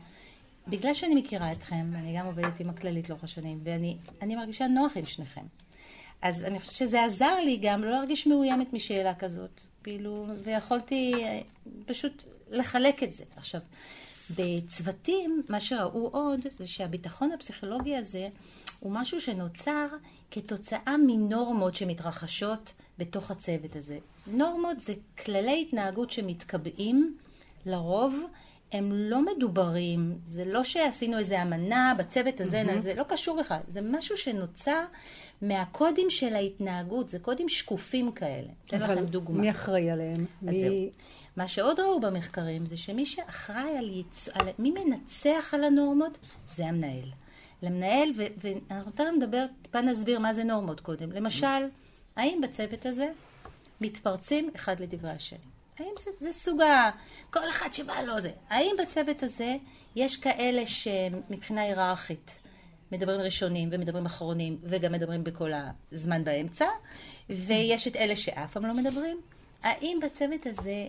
בגלל 0.68 0.94
שאני 0.94 1.14
מכירה 1.14 1.52
אתכם, 1.52 1.86
אני 1.94 2.18
גם 2.18 2.26
עובדת 2.26 2.60
עם 2.60 2.70
הכללית 2.70 3.08
לאורך 3.08 3.24
השנים, 3.24 3.60
ואני 3.64 4.36
מרגישה 4.36 4.66
נוח 4.66 4.96
עם 4.96 5.06
שניכם. 5.06 5.44
אז 6.22 6.44
אני 6.44 6.60
חושבת 6.60 6.74
שזה 6.74 7.04
עזר 7.04 7.40
לי 7.44 7.58
גם 7.62 7.84
לא 7.84 7.90
להרגיש 7.90 8.26
מאוימת 8.26 8.72
משאלה 8.72 9.14
כזאת, 9.14 9.60
כאילו, 9.82 10.26
ויכולתי 10.44 11.12
אה, 11.14 11.40
פשוט 11.86 12.22
לחלק 12.50 13.02
את 13.02 13.12
זה. 13.12 13.24
עכשיו, 13.36 13.60
בצוותים, 14.30 15.42
מה 15.48 15.60
שראו 15.60 16.08
עוד, 16.08 16.40
זה 16.58 16.66
שהביטחון 16.66 17.32
הפסיכולוגי 17.32 17.96
הזה, 17.96 18.28
הוא 18.84 18.92
משהו 18.92 19.20
שנוצר 19.20 19.86
כתוצאה 20.30 20.96
מנורמות 21.06 21.74
שמתרחשות 21.74 22.72
בתוך 22.98 23.30
הצוות 23.30 23.76
הזה. 23.76 23.98
נורמות 24.26 24.80
זה 24.80 24.94
כללי 25.24 25.64
התנהגות 25.68 26.10
שמתקבעים, 26.10 27.16
לרוב 27.66 28.24
הם 28.72 28.92
לא 28.92 29.24
מדוברים, 29.24 30.18
זה 30.26 30.44
לא 30.44 30.64
שעשינו 30.64 31.18
איזה 31.18 31.42
אמנה 31.42 31.94
בצוות 31.98 32.40
הזה, 32.40 32.62
mm-hmm. 32.62 32.80
זה 32.80 32.94
לא 32.94 33.02
קשור 33.08 33.40
בכלל, 33.40 33.58
זה 33.68 33.80
משהו 33.80 34.16
שנוצר 34.16 34.84
מהקודים 35.42 36.10
של 36.10 36.34
ההתנהגות, 36.34 37.08
זה 37.08 37.18
קודים 37.18 37.48
שקופים 37.48 38.12
כאלה. 38.12 38.48
אתן 38.66 38.80
לכם 38.80 39.04
דוגמה. 39.04 39.40
מי 39.40 39.50
אחראי 39.50 39.90
עליהם? 39.90 40.26
מי... 40.42 40.90
מה 41.36 41.48
שעוד 41.48 41.80
ראו 41.80 42.00
במחקרים 42.00 42.66
זה 42.66 42.76
שמי 42.76 43.06
שאחראי 43.06 43.76
על, 43.78 43.90
יצ... 43.90 44.28
על 44.28 44.48
מי 44.58 44.70
מנצח 44.70 45.54
על 45.54 45.64
הנורמות 45.64 46.18
זה 46.56 46.66
המנהל. 46.66 47.10
למנהל. 47.64 48.10
ואנחנו 48.16 48.92
תכף 48.92 49.10
נדבר, 49.16 49.46
טיפה 49.62 49.80
נסביר 49.80 50.18
מה 50.18 50.34
זה 50.34 50.44
נורמות 50.44 50.80
קודם. 50.80 51.12
למשל, 51.12 51.68
האם 52.16 52.40
בצוות 52.42 52.86
הזה 52.86 53.12
מתפרצים 53.80 54.50
אחד 54.56 54.80
לדברי 54.80 55.10
השני? 55.10 55.38
האם 55.78 55.94
זה, 55.98 56.10
זה 56.20 56.32
סוג 56.32 56.60
ה... 56.60 56.90
כל 57.30 57.48
אחד 57.48 57.74
שבא 57.74 58.00
לו 58.00 58.20
זה. 58.20 58.30
האם 58.48 58.74
בצוות 58.82 59.22
הזה 59.22 59.56
יש 59.96 60.16
כאלה 60.16 60.66
שמבחינה 60.66 61.62
היררכית 61.62 62.38
מדברים 62.92 63.20
ראשונים 63.20 63.68
ומדברים 63.72 64.06
אחרונים 64.06 64.58
וגם 64.62 64.92
מדברים 64.92 65.24
בכל 65.24 65.52
הזמן 65.92 66.24
באמצע, 66.24 66.66
ויש 67.30 67.88
את 67.88 67.96
אלה 67.96 68.16
שאף 68.16 68.52
פעם 68.52 68.66
לא 68.66 68.74
מדברים? 68.74 69.20
האם 69.62 69.98
בצוות 70.02 70.46
הזה 70.46 70.86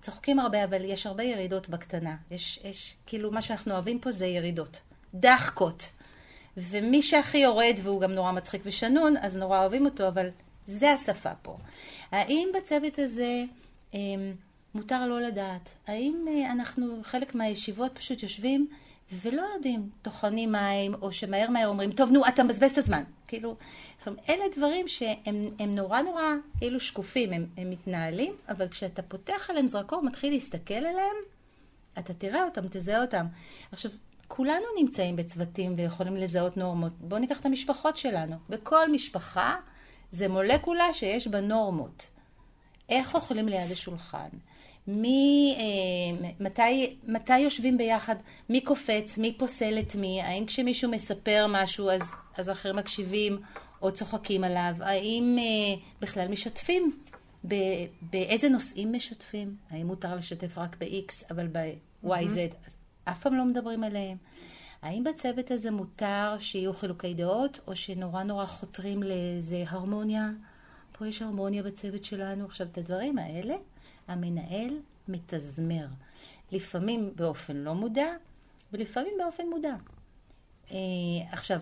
צוחקים 0.00 0.38
הרבה, 0.38 0.64
אבל 0.64 0.84
יש 0.84 1.06
הרבה 1.06 1.22
ירידות 1.22 1.68
בקטנה. 1.68 2.16
יש, 2.30 2.60
יש, 2.64 2.94
כאילו, 3.06 3.30
מה 3.30 3.42
שאנחנו 3.42 3.72
אוהבים 3.72 3.98
פה 3.98 4.12
זה 4.12 4.26
ירידות. 4.26 4.80
דחקות. 5.14 5.90
ומי 6.56 7.02
שהכי 7.02 7.38
יורד, 7.38 7.74
והוא 7.82 8.00
גם 8.00 8.12
נורא 8.12 8.32
מצחיק 8.32 8.62
ושנון, 8.64 9.16
אז 9.16 9.36
נורא 9.36 9.58
אוהבים 9.58 9.84
אותו, 9.84 10.08
אבל 10.08 10.28
זה 10.66 10.90
השפה 10.92 11.34
פה. 11.42 11.56
האם 12.10 12.48
בצוות 12.56 12.98
הזה 12.98 13.44
אה, 13.94 14.00
מותר 14.74 15.06
לא 15.06 15.20
לדעת? 15.20 15.70
האם 15.86 16.24
אה, 16.28 16.52
אנחנו, 16.52 17.00
חלק 17.02 17.34
מהישיבות 17.34 17.92
פשוט 17.94 18.22
יושבים 18.22 18.68
ולא 19.12 19.42
יודעים, 19.54 19.90
טוחנים 20.02 20.52
מים, 20.52 20.94
או 21.02 21.12
שמהר 21.12 21.50
מהר 21.50 21.68
אומרים, 21.68 21.92
טוב, 21.92 22.12
נו, 22.12 22.26
אתה 22.28 22.42
מבזבז 22.42 22.70
את 22.70 22.78
הזמן. 22.78 23.02
כאילו, 23.26 23.56
אלה 24.28 24.44
דברים 24.56 24.88
שהם 24.88 25.74
נורא 25.74 26.02
נורא 26.02 26.22
כאילו 26.58 26.80
שקופים, 26.80 27.32
הם, 27.32 27.46
הם 27.56 27.70
מתנהלים, 27.70 28.34
אבל 28.48 28.68
כשאתה 28.68 29.02
פותח 29.02 29.50
עליהם 29.50 29.68
זרקור, 29.68 30.02
מתחיל 30.02 30.32
להסתכל 30.32 30.74
עליהם, 30.74 31.16
אתה 31.98 32.14
תראה 32.14 32.44
אותם, 32.44 32.68
תזהה 32.70 33.02
אותם. 33.02 33.26
עכשיו, 33.72 33.90
כולנו 34.34 34.66
נמצאים 34.80 35.16
בצוותים 35.16 35.74
ויכולים 35.76 36.16
לזהות 36.16 36.56
נורמות. 36.56 36.92
בואו 37.00 37.20
ניקח 37.20 37.40
את 37.40 37.46
המשפחות 37.46 37.98
שלנו. 37.98 38.36
בכל 38.48 38.92
משפחה 38.92 39.56
זה 40.12 40.28
מולקולה 40.28 40.94
שיש 40.94 41.28
בה 41.28 41.40
נורמות. 41.40 42.06
איך 42.88 43.14
אוכלים 43.14 43.48
ליד 43.48 43.72
השולחן? 43.72 44.28
מי, 44.86 45.54
אה, 45.58 46.32
מתי, 46.40 46.96
מתי 47.04 47.38
יושבים 47.38 47.78
ביחד? 47.78 48.16
מי 48.48 48.60
קופץ? 48.60 49.18
מי 49.18 49.34
פוסל 49.38 49.78
את 49.78 49.94
מי? 49.94 50.22
האם 50.22 50.46
כשמישהו 50.46 50.90
מספר 50.90 51.46
משהו 51.48 51.90
אז, 51.90 52.02
אז 52.36 52.50
אחרים 52.50 52.76
מקשיבים 52.76 53.40
או 53.82 53.92
צוחקים 53.92 54.44
עליו? 54.44 54.74
האם 54.80 55.36
אה, 55.38 55.80
בכלל 56.00 56.28
משתפים? 56.28 56.98
ב, 57.48 57.54
באיזה 58.02 58.48
נושאים 58.48 58.92
משתפים? 58.92 59.56
האם 59.70 59.86
מותר 59.86 60.14
לשתף 60.16 60.58
רק 60.58 60.76
ב-X 60.80 61.24
אבל 61.30 61.46
ב-YZ 61.46 62.06
mm-hmm. 62.06 62.81
אף 63.04 63.20
פעם 63.22 63.34
לא 63.34 63.44
מדברים 63.44 63.84
עליהם? 63.84 64.16
האם 64.82 65.04
בצוות 65.04 65.50
הזה 65.50 65.70
מותר 65.70 66.36
שיהיו 66.40 66.72
חילוקי 66.72 67.14
דעות 67.14 67.60
או 67.66 67.76
שנורא 67.76 68.22
נורא 68.22 68.46
חותרים 68.46 69.02
לאיזה 69.02 69.64
הרמוניה? 69.66 70.30
פה 70.92 71.06
יש 71.06 71.22
הרמוניה 71.22 71.62
בצוות 71.62 72.04
שלנו. 72.04 72.44
עכשיו, 72.44 72.66
את 72.72 72.78
הדברים 72.78 73.18
האלה 73.18 73.54
המנהל 74.08 74.78
מתזמר. 75.08 75.86
לפעמים 76.52 77.10
באופן 77.16 77.56
לא 77.56 77.74
מודע, 77.74 78.08
ולפעמים 78.72 79.14
באופן 79.18 79.42
מודע. 79.50 79.74
אה, 80.70 80.76
עכשיו, 81.32 81.58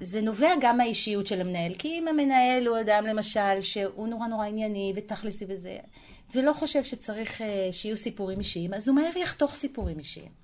זה 0.00 0.20
נובע 0.20 0.50
גם 0.60 0.76
מהאישיות 0.76 1.26
של 1.26 1.40
המנהל, 1.40 1.74
כי 1.74 1.88
אם 1.88 2.08
המנהל 2.08 2.66
הוא 2.66 2.80
אדם 2.80 3.06
למשל 3.06 3.60
שהוא 3.60 4.08
נורא 4.08 4.26
נורא 4.26 4.46
ענייני 4.46 4.92
ותכלסי 4.96 5.44
וזה, 5.48 5.78
ולא 6.34 6.52
חושב 6.52 6.84
שצריך 6.84 7.42
אה, 7.42 7.68
שיהיו 7.72 7.96
סיפורים 7.96 8.38
אישיים, 8.38 8.74
אז 8.74 8.88
הוא 8.88 8.96
מהר 8.96 9.18
יחתוך 9.18 9.54
סיפורים 9.54 9.98
אישיים. 9.98 10.42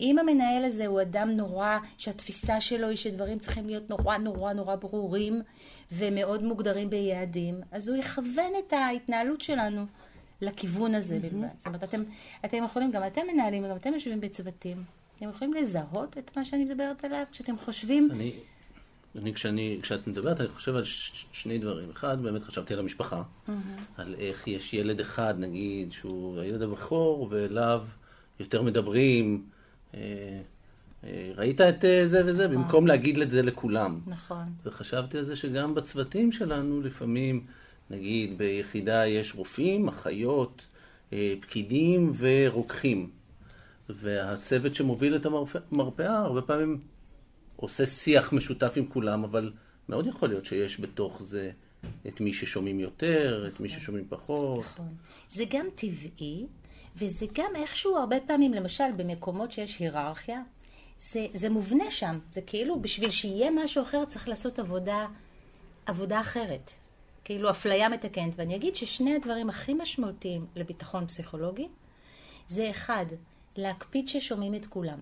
אם 0.00 0.16
המנהל 0.18 0.64
הזה 0.64 0.86
הוא 0.86 1.02
אדם 1.02 1.30
נורא, 1.30 1.78
שהתפיסה 1.98 2.60
שלו 2.60 2.88
היא 2.88 2.96
שדברים 2.96 3.38
צריכים 3.38 3.66
להיות 3.66 3.90
נורא 3.90 4.16
נורא 4.16 4.52
נורא 4.52 4.76
ברורים 4.76 5.42
ומאוד 5.92 6.42
מוגדרים 6.42 6.90
ביעדים, 6.90 7.60
אז 7.70 7.88
הוא 7.88 7.96
יכוון 7.96 8.52
את 8.66 8.72
ההתנהלות 8.72 9.40
שלנו 9.40 9.86
לכיוון 10.40 10.94
הזה 10.94 11.16
mm-hmm. 11.16 11.20
בלבד. 11.20 11.48
זאת 11.58 11.66
אומרת, 11.66 11.84
אתם, 11.84 12.02
אתם 12.44 12.64
יכולים, 12.64 12.90
גם 12.90 13.06
אתם 13.06 13.20
מנהלים, 13.32 13.68
גם 13.68 13.76
אתם 13.76 13.94
יושבים 13.94 14.20
בצוותים, 14.20 14.84
אתם 15.16 15.28
יכולים 15.28 15.54
לזהות 15.54 16.18
את 16.18 16.36
מה 16.36 16.44
שאני 16.44 16.64
מדברת 16.64 17.04
עליו 17.04 17.24
כשאתם 17.32 17.58
חושבים... 17.58 18.08
אני, 18.10 18.32
אני 19.18 19.34
כשאני, 19.34 19.78
כשאת 19.82 20.06
מדברת, 20.06 20.40
אני 20.40 20.48
חושב 20.48 20.76
על 20.76 20.84
ש, 20.84 21.26
שני 21.32 21.58
דברים. 21.58 21.90
אחד, 21.90 22.22
באמת 22.22 22.42
חשבתי 22.42 22.74
על 22.74 22.80
המשפחה, 22.80 23.22
mm-hmm. 23.22 23.50
על 23.96 24.14
איך 24.18 24.48
יש 24.48 24.74
ילד 24.74 25.00
אחד, 25.00 25.34
נגיד, 25.38 25.92
שהוא 25.92 26.40
הילד 26.40 26.62
הבכור, 26.62 27.28
ואליו 27.30 27.82
יותר 28.40 28.62
מדברים. 28.62 29.44
אה, 29.94 30.00
אה, 31.04 31.32
ראית 31.36 31.60
את 31.60 31.84
אה, 31.84 32.06
זה 32.06 32.22
וזה, 32.26 32.48
נכון. 32.48 32.62
במקום 32.62 32.86
להגיד 32.86 33.18
את 33.18 33.30
זה 33.30 33.42
לכולם. 33.42 34.00
נכון. 34.06 34.44
וחשבתי 34.64 35.18
על 35.18 35.24
זה 35.24 35.36
שגם 35.36 35.74
בצוותים 35.74 36.32
שלנו 36.32 36.80
לפעמים, 36.80 37.46
נגיד 37.90 38.38
ביחידה 38.38 39.06
יש 39.06 39.34
רופאים, 39.34 39.88
אחיות, 39.88 40.62
פקידים 41.40 42.12
ורוקחים. 42.18 43.10
והצוות 43.88 44.74
שמוביל 44.74 45.16
את 45.16 45.26
המרפאה 45.72 46.18
הרבה 46.18 46.42
פעמים 46.42 46.80
עושה 47.62 47.86
שיח 47.86 48.32
משותף 48.32 48.72
עם 48.76 48.86
כולם, 48.86 49.24
אבל 49.24 49.52
מאוד 49.88 50.06
יכול 50.06 50.28
להיות 50.28 50.44
שיש 50.44 50.80
בתוך 50.80 51.22
זה 51.22 51.50
את 52.06 52.20
מי 52.20 52.32
ששומעים 52.32 52.80
יותר. 52.80 53.48
את 53.48 53.60
מי 53.60 53.68
נכון. 53.68 53.80
ששומעים 53.80 54.04
פחות. 54.08 54.58
נכון. 54.58 54.94
זה 55.30 55.44
גם 55.50 55.66
טבעי, 55.74 56.46
וזה 56.96 57.26
גם 57.32 57.50
איכשהו 57.56 57.96
הרבה 57.96 58.16
פעמים, 58.26 58.54
למשל 58.54 58.92
במקומות 58.96 59.52
שיש 59.52 59.78
היררכיה, 59.78 60.42
זה, 60.98 61.26
זה 61.34 61.50
מובנה 61.50 61.90
שם. 61.90 62.18
זה 62.32 62.40
כאילו 62.40 62.80
בשביל 62.80 63.10
שיהיה 63.10 63.50
משהו 63.64 63.82
אחר 63.82 64.04
צריך 64.04 64.28
לעשות 64.28 64.58
עבודה, 64.58 65.06
עבודה 65.86 66.20
אחרת. 66.20 66.70
כאילו 67.24 67.50
אפליה 67.50 67.88
מתקנת. 67.88 68.32
ואני 68.36 68.56
אגיד 68.56 68.76
ששני 68.76 69.16
הדברים 69.16 69.48
הכי 69.48 69.74
משמעותיים 69.74 70.46
לביטחון 70.56 71.06
פסיכולוגי, 71.06 71.68
זה 72.48 72.70
אחד, 72.70 73.06
להקפיד 73.56 74.08
ששומעים 74.08 74.54
את 74.54 74.66
כולם. 74.66 74.98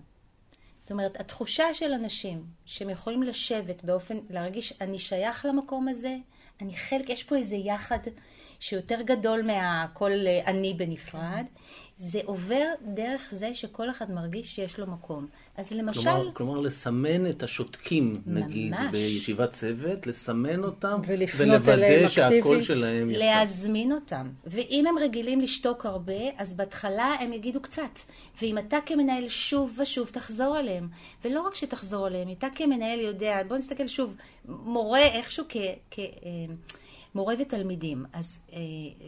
זאת 0.91 0.93
אומרת, 0.93 1.21
התחושה 1.21 1.75
של 1.75 1.93
אנשים 1.93 2.45
שהם 2.65 2.91
יכולים 2.91 3.23
לשבת 3.23 3.85
באופן, 3.85 4.19
להרגיש, 4.31 4.75
אני 4.81 4.99
שייך 4.99 5.45
למקום 5.45 5.89
הזה, 5.89 6.17
אני 6.61 6.77
חלק, 6.77 7.11
יש 7.11 7.25
פה 7.25 7.37
איזה 7.37 7.57
יחד 7.57 7.99
שיותר 8.61 9.03
גדול 9.03 9.43
מהכל 9.43 10.13
אני 10.47 10.75
בנפרד, 10.75 11.45
זה 11.99 12.21
עובר 12.25 12.65
דרך 12.95 13.29
זה 13.31 13.55
שכל 13.55 13.91
אחד 13.91 14.11
מרגיש 14.11 14.55
שיש 14.55 14.79
לו 14.79 14.87
מקום. 14.87 15.27
אז 15.57 15.73
למשל... 15.73 16.03
כלומר, 16.03 16.35
כלומר 16.35 16.61
לסמן 16.61 17.31
את 17.31 17.43
השותקים, 17.43 18.13
ממש. 18.27 18.43
נגיד, 18.43 18.75
בישיבת 18.91 19.53
צוות, 19.53 20.07
לסמן 20.07 20.65
אותם, 20.65 21.01
ולוודא 21.37 22.09
שהקול 22.09 22.61
שלהם 22.63 23.11
יצא. 23.11 23.19
להזמין 23.19 23.93
אותם. 23.93 24.29
ואם 24.47 24.85
הם 24.87 24.99
רגילים 24.99 25.41
לשתוק 25.41 25.87
הרבה, 25.87 26.23
אז 26.37 26.53
בהתחלה 26.53 27.15
הם 27.21 27.33
יגידו 27.33 27.61
קצת. 27.61 27.99
ואם 28.43 28.59
אתה 28.59 28.77
כמנהל 28.87 29.29
שוב 29.29 29.79
ושוב 29.83 30.09
תחזור 30.09 30.59
אליהם. 30.59 30.89
ולא 31.25 31.41
רק 31.41 31.55
שתחזור 31.55 32.07
אליהם, 32.07 32.29
אתה 32.39 32.47
כמנהל 32.55 33.01
יודע, 33.01 33.43
בוא 33.49 33.57
נסתכל 33.57 33.89
שוב, 33.89 34.17
מורה 34.49 35.03
איכשהו 35.03 35.45
כ... 35.49 35.57
כ 35.91 35.99
אה, 35.99 36.05
מורה 37.15 37.35
ותלמידים. 37.39 38.05
אז 38.13 38.39
אה, 38.53 38.59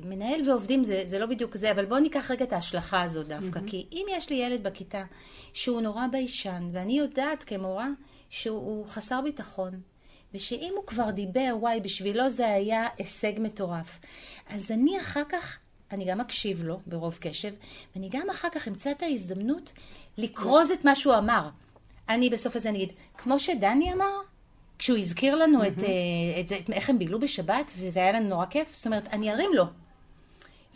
מנהל 0.04 0.48
ועובדים 0.50 0.84
זה, 0.84 1.02
זה 1.06 1.18
לא 1.18 1.26
בדיוק 1.26 1.56
זה, 1.56 1.70
אבל 1.70 1.84
בואו 1.84 2.00
ניקח 2.00 2.30
רגע 2.30 2.44
את 2.44 2.52
ההשלכה 2.52 3.02
הזאת 3.02 3.28
דווקא. 3.28 3.58
Mm-hmm. 3.58 3.70
כי 3.70 3.86
אם 3.92 4.06
יש 4.10 4.30
לי 4.30 4.36
ילד 4.36 4.62
בכיתה 4.62 5.04
שהוא 5.52 5.80
נורא 5.80 6.06
ביישן, 6.06 6.68
ואני 6.72 6.98
יודעת 6.98 7.44
כמורה 7.44 7.88
שהוא 8.30 8.86
חסר 8.86 9.20
ביטחון, 9.20 9.80
ושאם 10.34 10.72
הוא 10.76 10.86
כבר 10.86 11.10
דיבר, 11.10 11.56
וואי, 11.60 11.80
בשבילו 11.80 12.30
זה 12.30 12.48
היה 12.48 12.86
הישג 12.98 13.32
מטורף. 13.38 14.00
אז 14.48 14.70
אני 14.70 15.00
אחר 15.00 15.22
כך, 15.28 15.58
אני 15.90 16.04
גם 16.04 16.20
אקשיב 16.20 16.62
לו 16.64 16.80
ברוב 16.86 17.18
קשב, 17.20 17.52
ואני 17.94 18.08
גם 18.08 18.30
אחר 18.30 18.48
כך 18.52 18.68
אמצא 18.68 18.90
את 18.90 19.02
ההזדמנות 19.02 19.72
לקרוז 20.18 20.70
את 20.70 20.84
מה 20.84 20.94
שהוא 20.94 21.14
אמר. 21.14 21.48
אני 22.08 22.30
בסוף 22.30 22.56
הזה 22.56 22.70
נגיד, 22.70 22.92
כמו 23.18 23.38
שדני 23.38 23.92
אמר, 23.92 24.12
כשהוא 24.82 24.98
הזכיר 24.98 25.34
לנו 25.34 25.62
mm-hmm. 25.62 25.66
את, 25.66 25.82
אה, 25.82 26.40
את 26.40 26.64
את 26.64 26.70
איך 26.70 26.90
הם 26.90 26.98
בילו 26.98 27.20
בשבת, 27.20 27.72
וזה 27.78 28.00
היה 28.00 28.12
לנו 28.12 28.28
נורא 28.28 28.46
כיף, 28.46 28.68
זאת 28.74 28.86
אומרת, 28.86 29.06
אני 29.12 29.32
ארים 29.32 29.50
לו. 29.54 29.64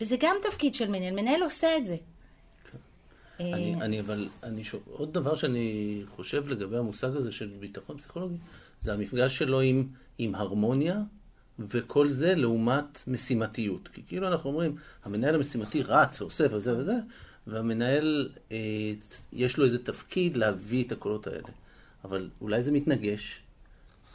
וזה 0.01 0.15
גם 0.19 0.35
תפקיד 0.49 0.75
של 0.75 0.89
מנהל, 0.89 1.13
מנהל 1.13 1.43
עושה 1.43 1.77
את 1.77 1.85
זה. 1.85 1.95
אני, 3.39 3.75
אני 3.75 3.99
אבל, 3.99 4.27
אני 4.43 4.63
שוב, 4.63 4.83
עוד 4.91 5.13
דבר 5.13 5.35
שאני 5.35 6.01
חושב 6.15 6.47
לגבי 6.47 6.77
המושג 6.77 7.15
הזה 7.15 7.31
של 7.31 7.49
ביטחון 7.59 7.97
פסיכולוגי, 7.97 8.35
זה 8.83 8.93
המפגש 8.93 9.37
שלו 9.37 9.61
עם, 9.61 9.87
עם 10.17 10.35
הרמוניה, 10.35 10.99
וכל 11.59 12.09
זה 12.09 12.35
לעומת 12.35 13.07
משימתיות. 13.07 13.87
כי 13.93 14.01
כאילו 14.07 14.27
אנחנו 14.27 14.49
אומרים, 14.49 14.75
המנהל 15.05 15.35
המשימתי 15.35 15.83
רץ 15.83 16.21
ועושה 16.21 16.45
וזה 16.51 16.77
וזה, 16.77 16.95
והמנהל, 17.47 18.29
אה, 18.51 18.57
יש 19.33 19.57
לו 19.57 19.65
איזה 19.65 19.85
תפקיד 19.85 20.37
להביא 20.37 20.83
את 20.83 20.91
הקולות 20.91 21.27
האלה. 21.27 21.49
אבל 22.03 22.29
אולי 22.41 22.63
זה 22.63 22.71
מתנגש, 22.71 23.41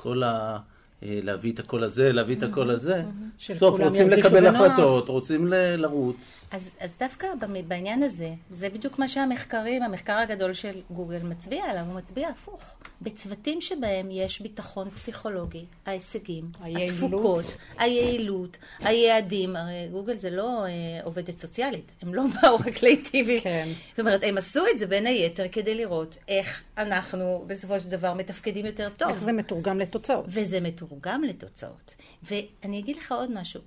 כל 0.03 0.23
ה... 0.23 0.59
אה, 1.03 1.21
להביא 1.23 1.53
את 1.53 1.59
הקול 1.59 1.83
הזה, 1.83 2.13
להביא 2.13 2.37
את 2.37 2.43
הקול 2.43 2.71
הזה. 2.71 3.03
בסוף 3.51 3.81
רוצים 3.81 4.11
לקבל 4.11 4.47
החלטות, 4.47 5.09
רוצים 5.09 5.47
לרוץ. 5.77 6.17
אז, 6.53 6.71
אז 6.81 6.97
דווקא 6.99 7.27
בעניין 7.69 8.03
הזה, 8.03 8.35
זה 8.51 8.69
בדיוק 8.69 8.99
מה 8.99 9.09
שהמחקרים, 9.09 9.83
המחקר 9.83 10.13
הגדול 10.13 10.55
של 10.55 10.81
גוגל 10.91 11.23
מצביע 11.23 11.65
עליו, 11.65 11.85
הוא 11.87 11.95
מצביע 11.95 12.29
הפוך. 12.29 12.77
בצוותים 13.03 13.61
שבהם 13.61 14.11
יש 14.11 14.41
ביטחון 14.41 14.91
פסיכולוגי, 14.91 15.65
ההישגים, 15.87 16.45
היעילות. 16.61 16.91
התפוקות, 16.91 17.45
היעילות, 17.79 18.59
היעדים, 18.81 19.57
הרי 19.57 19.89
גוגל 19.93 20.17
זה 20.17 20.31
לא 20.31 20.65
אה, 20.65 20.71
עובדת 21.05 21.39
סוציאלית, 21.39 21.93
הם 22.03 22.15
לא 22.15 22.23
באו 22.43 22.57
רק 22.57 22.83
להיטיב. 22.83 23.27
כן. 23.43 23.69
זאת 23.91 24.01
אומרת, 24.01 24.21
הם 24.25 24.39
עשו 24.39 24.63
את 24.75 24.79
זה 24.79 24.87
בין 24.87 25.07
היתר 25.07 25.49
כדי 25.53 25.75
לראות 25.75 26.17
איך 26.29 26.63
אנחנו 26.79 27.45
בסופו 27.47 27.81
של 27.81 27.89
דבר 27.89 28.15
מתפקדים 28.15 28.67
יותר 28.67 28.89
טוב. 28.97 29.09
איך 29.09 29.23
זה 29.23 29.33
מתורגם 29.33 29.79
לתוצאות. 29.79 30.25
וזה 30.29 30.61
מתורגם 30.61 31.25
לתוצאות. 31.25 31.95
ואני 32.23 32.79
אגיד 32.79 32.97
לך 32.97 33.13
עוד 33.13 33.31
משהו, 33.31 33.61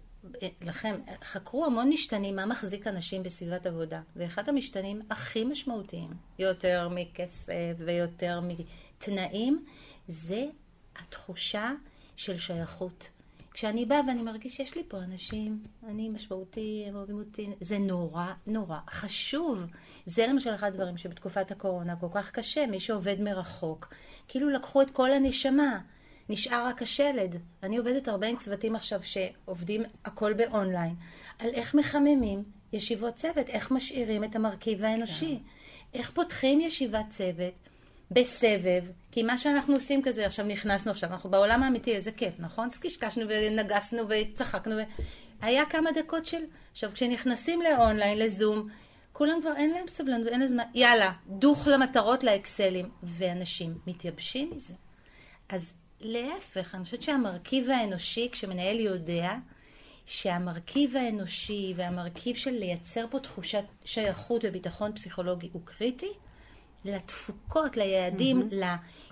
לכם, 0.62 0.96
חקרו 1.24 1.66
המון 1.66 1.90
משתנים 1.90 2.36
מה 2.36 2.46
מחזיק 2.46 2.88
אנשים 2.88 3.24
בסביבת 3.24 3.66
עבודה, 3.66 4.02
ואחד 4.16 4.50
המשתנים 4.50 5.02
הכי 5.10 5.46
משמעותיים, 5.46 6.10
יותר 6.40 6.90
מכסף 6.92 7.54
ויותר 7.78 8.42
מתנאים, 8.44 9.66
זה 10.08 10.46
התחושה 10.96 11.72
של 12.16 12.38
שייכות. 12.38 13.10
כשאני 13.56 13.86
באה 13.86 14.02
ואני 14.08 14.22
מרגיש 14.22 14.56
שיש 14.56 14.76
לי 14.76 14.84
פה 14.88 14.98
אנשים, 14.98 15.64
אני 15.88 16.10
משמעותי, 16.10 16.86
הם 16.88 16.96
אוהבים 16.96 17.20
אותי, 17.20 17.50
זה 17.62 17.78
נורא 17.78 18.34
נורא 18.48 18.78
חשוב. 18.90 19.66
זה 20.06 20.28
למשל 20.28 20.56
אחד 20.56 20.68
הדברים 20.68 20.98
שבתקופת 20.98 21.52
הקורונה 21.52 21.96
כל 21.96 22.08
כך 22.14 22.32
קשה, 22.32 22.66
מי 22.68 22.80
שעובד 22.80 23.22
מרחוק, 23.22 23.94
כאילו 24.28 24.50
לקחו 24.50 24.82
את 24.82 24.92
כל 24.92 25.12
הנשמה. 25.12 25.80
נשאר 26.30 26.66
רק 26.66 26.82
השלד. 26.82 27.36
אני 27.64 27.78
עובדת 27.78 28.08
הרבה 28.08 28.28
עם 28.28 28.38
צוותים 28.38 28.76
עכשיו 28.76 29.00
שעובדים 29.04 29.84
הכל 30.06 30.34
באונליין, 30.34 30.96
על 31.40 31.50
איך 31.50 31.76
מחממים 31.76 32.44
ישיבות 32.74 33.16
צוות, 33.16 33.50
איך 33.50 33.72
משאירים 33.72 34.24
את 34.24 34.36
המרכיב 34.36 34.84
האנושי, 34.84 35.40
איך 35.94 36.12
פותחים 36.12 36.62
ישיבת 36.62 37.06
צוות 37.10 37.54
בסבב, 38.12 38.84
כי 39.12 39.24
מה 39.24 39.38
שאנחנו 39.38 39.74
עושים 39.74 40.02
כזה, 40.02 40.26
עכשיו 40.26 40.46
נכנסנו 40.46 40.92
עכשיו, 40.92 41.10
אנחנו 41.10 41.30
בעולם 41.30 41.64
האמיתי, 41.64 41.96
איזה 41.96 42.12
כיף, 42.12 42.34
נכון? 42.40 42.68
אז 42.68 42.80
קשקשנו 42.80 43.26
ונגסנו 43.30 44.04
וצחקנו, 44.10 44.76
ו... 44.76 44.82
היה 45.42 45.66
כמה 45.66 45.92
דקות 45.92 46.26
של... 46.26 46.44
עכשיו, 46.72 46.92
כשנכנסים 46.94 47.62
לאונליין, 47.62 48.18
לזום, 48.18 48.68
כולם 49.14 49.42
כבר 49.42 49.56
אין 49.56 49.72
להם 49.72 49.88
סבלנות, 49.88 50.28
אין 50.28 50.40
להם 50.40 50.50
זמן, 50.50 50.64
יאללה, 50.74 51.12
דוך 51.28 51.68
למטרות, 51.68 52.24
לאקסלים, 52.24 52.90
ואנשים 53.04 53.78
מתייבשים 53.88 54.52
מזה. 54.56 54.74
אז 55.50 55.72
להפך, 56.06 56.76
אני 56.76 56.84
חושבת 56.84 57.02
שהמרכיב 57.02 57.70
האנושי, 57.70 58.30
כשמנהל 58.32 58.80
יודע 58.80 59.36
שהמרכיב 60.06 60.96
האנושי 60.96 61.74
והמרכיב 61.76 62.36
של 62.36 62.52
לייצר 62.52 63.06
פה 63.12 63.20
תחושת 63.20 63.64
שייכות 63.86 64.46
וביטחון 64.48 64.94
פסיכולוגי 64.96 65.50
הוא 65.54 65.62
קריטי, 65.66 66.12
לתפוקות, 66.86 67.78
ליעדים, 67.78 68.42
mm-hmm. 68.42 68.56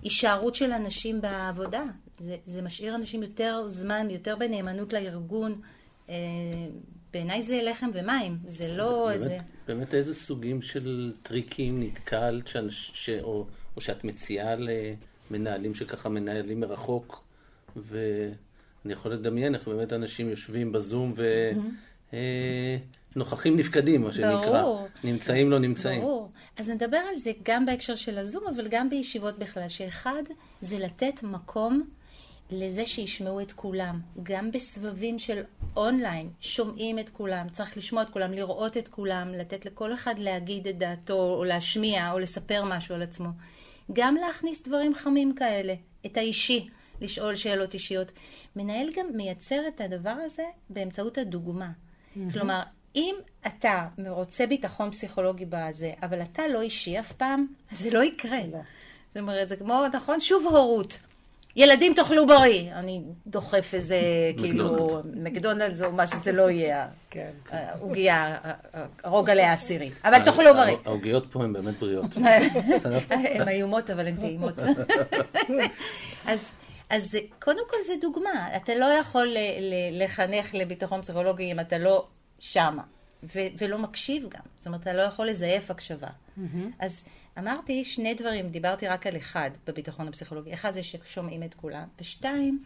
להישארות 0.02 0.56
של 0.56 0.72
אנשים 0.72 1.22
בעבודה. 1.22 1.84
זה, 2.20 2.38
זה 2.46 2.62
משאיר 2.62 2.96
אנשים 2.96 3.24
יותר 3.24 3.64
זמן, 3.68 4.08
יותר 4.10 4.36
בנאמנות 4.36 4.94
לארגון. 4.94 5.62
אה, 6.10 6.16
בעיניי 7.14 7.44
זה 7.44 7.62
לחם 7.64 7.90
ומים, 7.94 8.38
זה 8.46 8.68
לא 8.68 9.06
באמת, 9.06 9.16
איזה... 9.16 9.38
באמת 9.68 9.94
איזה 9.94 10.14
סוגים 10.14 10.62
של 10.62 11.14
טריקים 11.24 11.84
נתקלת, 11.84 12.48
ש... 12.48 12.58
ש... 12.70 13.10
או, 13.10 13.48
או 13.76 13.82
שאת 13.82 14.04
מציעה 14.04 14.56
למנהלים 15.32 15.76
שככה 15.76 16.10
מנהלים 16.10 16.60
מרחוק, 16.60 17.24
ואני 17.76 18.94
יכול 18.94 19.12
לדמיין 19.14 19.56
איך 19.56 19.68
באמת 19.68 19.94
אנשים 19.94 20.30
יושבים 20.30 20.72
בזום 20.72 21.14
ונוכחים 23.16 23.58
נפקדים, 23.58 24.02
מה 24.02 24.14
שנקרא. 24.14 24.62
ברור. 24.62 24.88
נמצאים 25.04 25.52
לא 25.52 25.60
נמצאים. 25.60 26.02
ברור. 26.02 26.32
אז 26.58 26.70
נדבר 26.70 26.98
על 26.98 27.18
זה 27.18 27.32
גם 27.44 27.66
בהקשר 27.66 27.96
של 27.96 28.18
הזום, 28.18 28.44
אבל 28.56 28.68
גם 28.68 28.90
בישיבות 28.90 29.40
בכלל, 29.40 29.70
שאחד 29.70 30.24
זה 30.62 30.80
לתת 30.80 31.24
מקום 31.24 31.84
לזה 32.52 32.86
שישמעו 32.86 33.42
את 33.42 33.52
כולם. 33.52 34.00
גם 34.24 34.52
בסבבים 34.52 35.20
של 35.20 35.44
אונליין, 35.78 36.30
שומעים 36.40 37.00
את 37.00 37.10
כולם, 37.10 37.50
צריך 37.50 37.78
לשמוע 37.78 38.04
את 38.04 38.10
כולם, 38.10 38.34
לראות 38.34 38.78
את 38.78 38.88
כולם, 38.88 39.34
לתת 39.34 39.66
לכל 39.66 39.94
אחד 39.94 40.16
להגיד 40.18 40.68
את 40.68 40.78
דעתו, 40.78 41.36
או 41.38 41.44
להשמיע, 41.44 42.12
או 42.12 42.20
לספר 42.20 42.64
משהו 42.66 42.96
על 42.96 43.02
עצמו. 43.02 43.30
גם 43.94 44.16
להכניס 44.16 44.64
דברים 44.68 44.94
חמים 44.94 45.36
כאלה, 45.36 45.74
את 46.06 46.18
האישי, 46.18 46.70
לשאול 47.02 47.36
שאלות 47.36 47.74
אישיות. 47.74 48.12
מנהל 48.56 48.90
גם 48.96 49.06
מייצר 49.14 49.68
את 49.68 49.82
הדבר 49.82 50.16
הזה 50.26 50.44
באמצעות 50.70 51.18
הדוגמה. 51.18 51.72
Mm-hmm. 51.72 52.34
כלומר, 52.34 52.62
אם 52.96 53.16
אתה 53.48 53.88
רוצה 54.08 54.46
ביטחון 54.46 54.92
פסיכולוגי 54.92 55.46
בזה, 55.50 55.94
אבל 56.02 56.22
אתה 56.22 56.48
לא 56.48 56.62
אישי 56.62 57.00
אף 57.00 57.12
פעם, 57.12 57.48
זה 57.72 57.92
לא 57.92 58.04
יקרה. 58.04 58.40
לא. 58.52 58.60
זאת 59.08 59.18
אומרת, 59.18 59.50
זה 59.50 59.56
כמו, 59.56 59.84
נכון? 59.94 60.20
שוב 60.20 60.48
הורות. 60.48 61.00
ילדים 61.56 61.94
תאכלו 61.94 62.28
בריא. 62.28 62.74
אני 62.74 63.02
דוחף 63.28 63.70
איזה, 63.74 64.00
כאילו, 64.40 64.90
מקדונלדס 65.14 65.82
או 65.82 65.92
מה 65.92 66.08
שזה 66.08 66.32
לא 66.32 66.50
יהיה. 66.50 66.88
כן. 67.10 67.32
העוגיה, 67.50 68.38
הרוגלה 69.04 69.50
העשירי. 69.50 69.92
אבל 70.04 70.22
תאכלו 70.26 70.54
בריא. 70.54 70.76
העוגיות 70.86 71.26
פה 71.32 71.44
הן 71.44 71.54
באמת 71.54 71.80
בריאות. 71.80 72.12
הן 73.10 73.48
איומות, 73.50 73.90
אבל 73.90 74.08
הן 74.08 74.16
טעימות. 74.16 74.54
אז... 76.26 76.40
אז 76.90 77.18
קודם 77.42 77.64
כל 77.70 77.78
זה 77.88 77.94
דוגמה, 78.02 78.56
אתה 78.56 78.76
לא 78.76 78.86
יכול 78.86 79.28
ל- 79.28 79.38
ל- 79.60 80.04
לחנך 80.04 80.50
לביטחון 80.54 81.02
פסיכולוגי 81.02 81.52
אם 81.52 81.60
אתה 81.60 81.78
לא 81.78 82.08
שמה, 82.40 82.82
ו- 83.24 83.48
ולא 83.58 83.78
מקשיב 83.78 84.24
גם, 84.30 84.42
זאת 84.58 84.68
אומרת, 84.68 84.82
אתה 84.82 84.94
לא 84.94 85.02
יכול 85.02 85.28
לזייף 85.28 85.72
הקשבה. 85.72 86.08
Mm-hmm. 86.08 86.42
אז 86.80 87.04
אמרתי 87.40 87.86
שני 87.86 88.14
דברים, 88.14 88.50
דיברתי 88.50 88.88
רק 88.88 89.08
על 89.08 89.18
אחד 89.18 89.52
בביטחון 89.68 90.08
הפסיכולוגי. 90.08 90.54
אחד 90.54 90.74
זה 90.74 90.84
ששומעים 90.84 91.44
את 91.44 91.54
כולם, 91.54 91.84
ושתיים, 92.02 92.64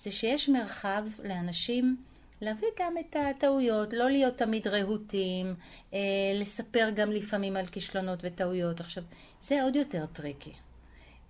זה 0.00 0.10
שיש 0.10 0.48
מרחב 0.48 1.04
לאנשים 1.24 1.96
להביא 2.40 2.68
גם 2.78 2.94
את 2.98 3.16
הטעויות, 3.16 3.92
לא 3.92 4.10
להיות 4.10 4.36
תמיד 4.36 4.68
רהוטים, 4.68 5.54
אה, 5.94 5.98
לספר 6.34 6.90
גם 6.94 7.10
לפעמים 7.10 7.56
על 7.56 7.66
כישלונות 7.66 8.18
וטעויות. 8.22 8.80
עכשיו, 8.80 9.02
זה 9.42 9.62
עוד 9.62 9.76
יותר 9.76 10.06
טריקי. 10.06 10.52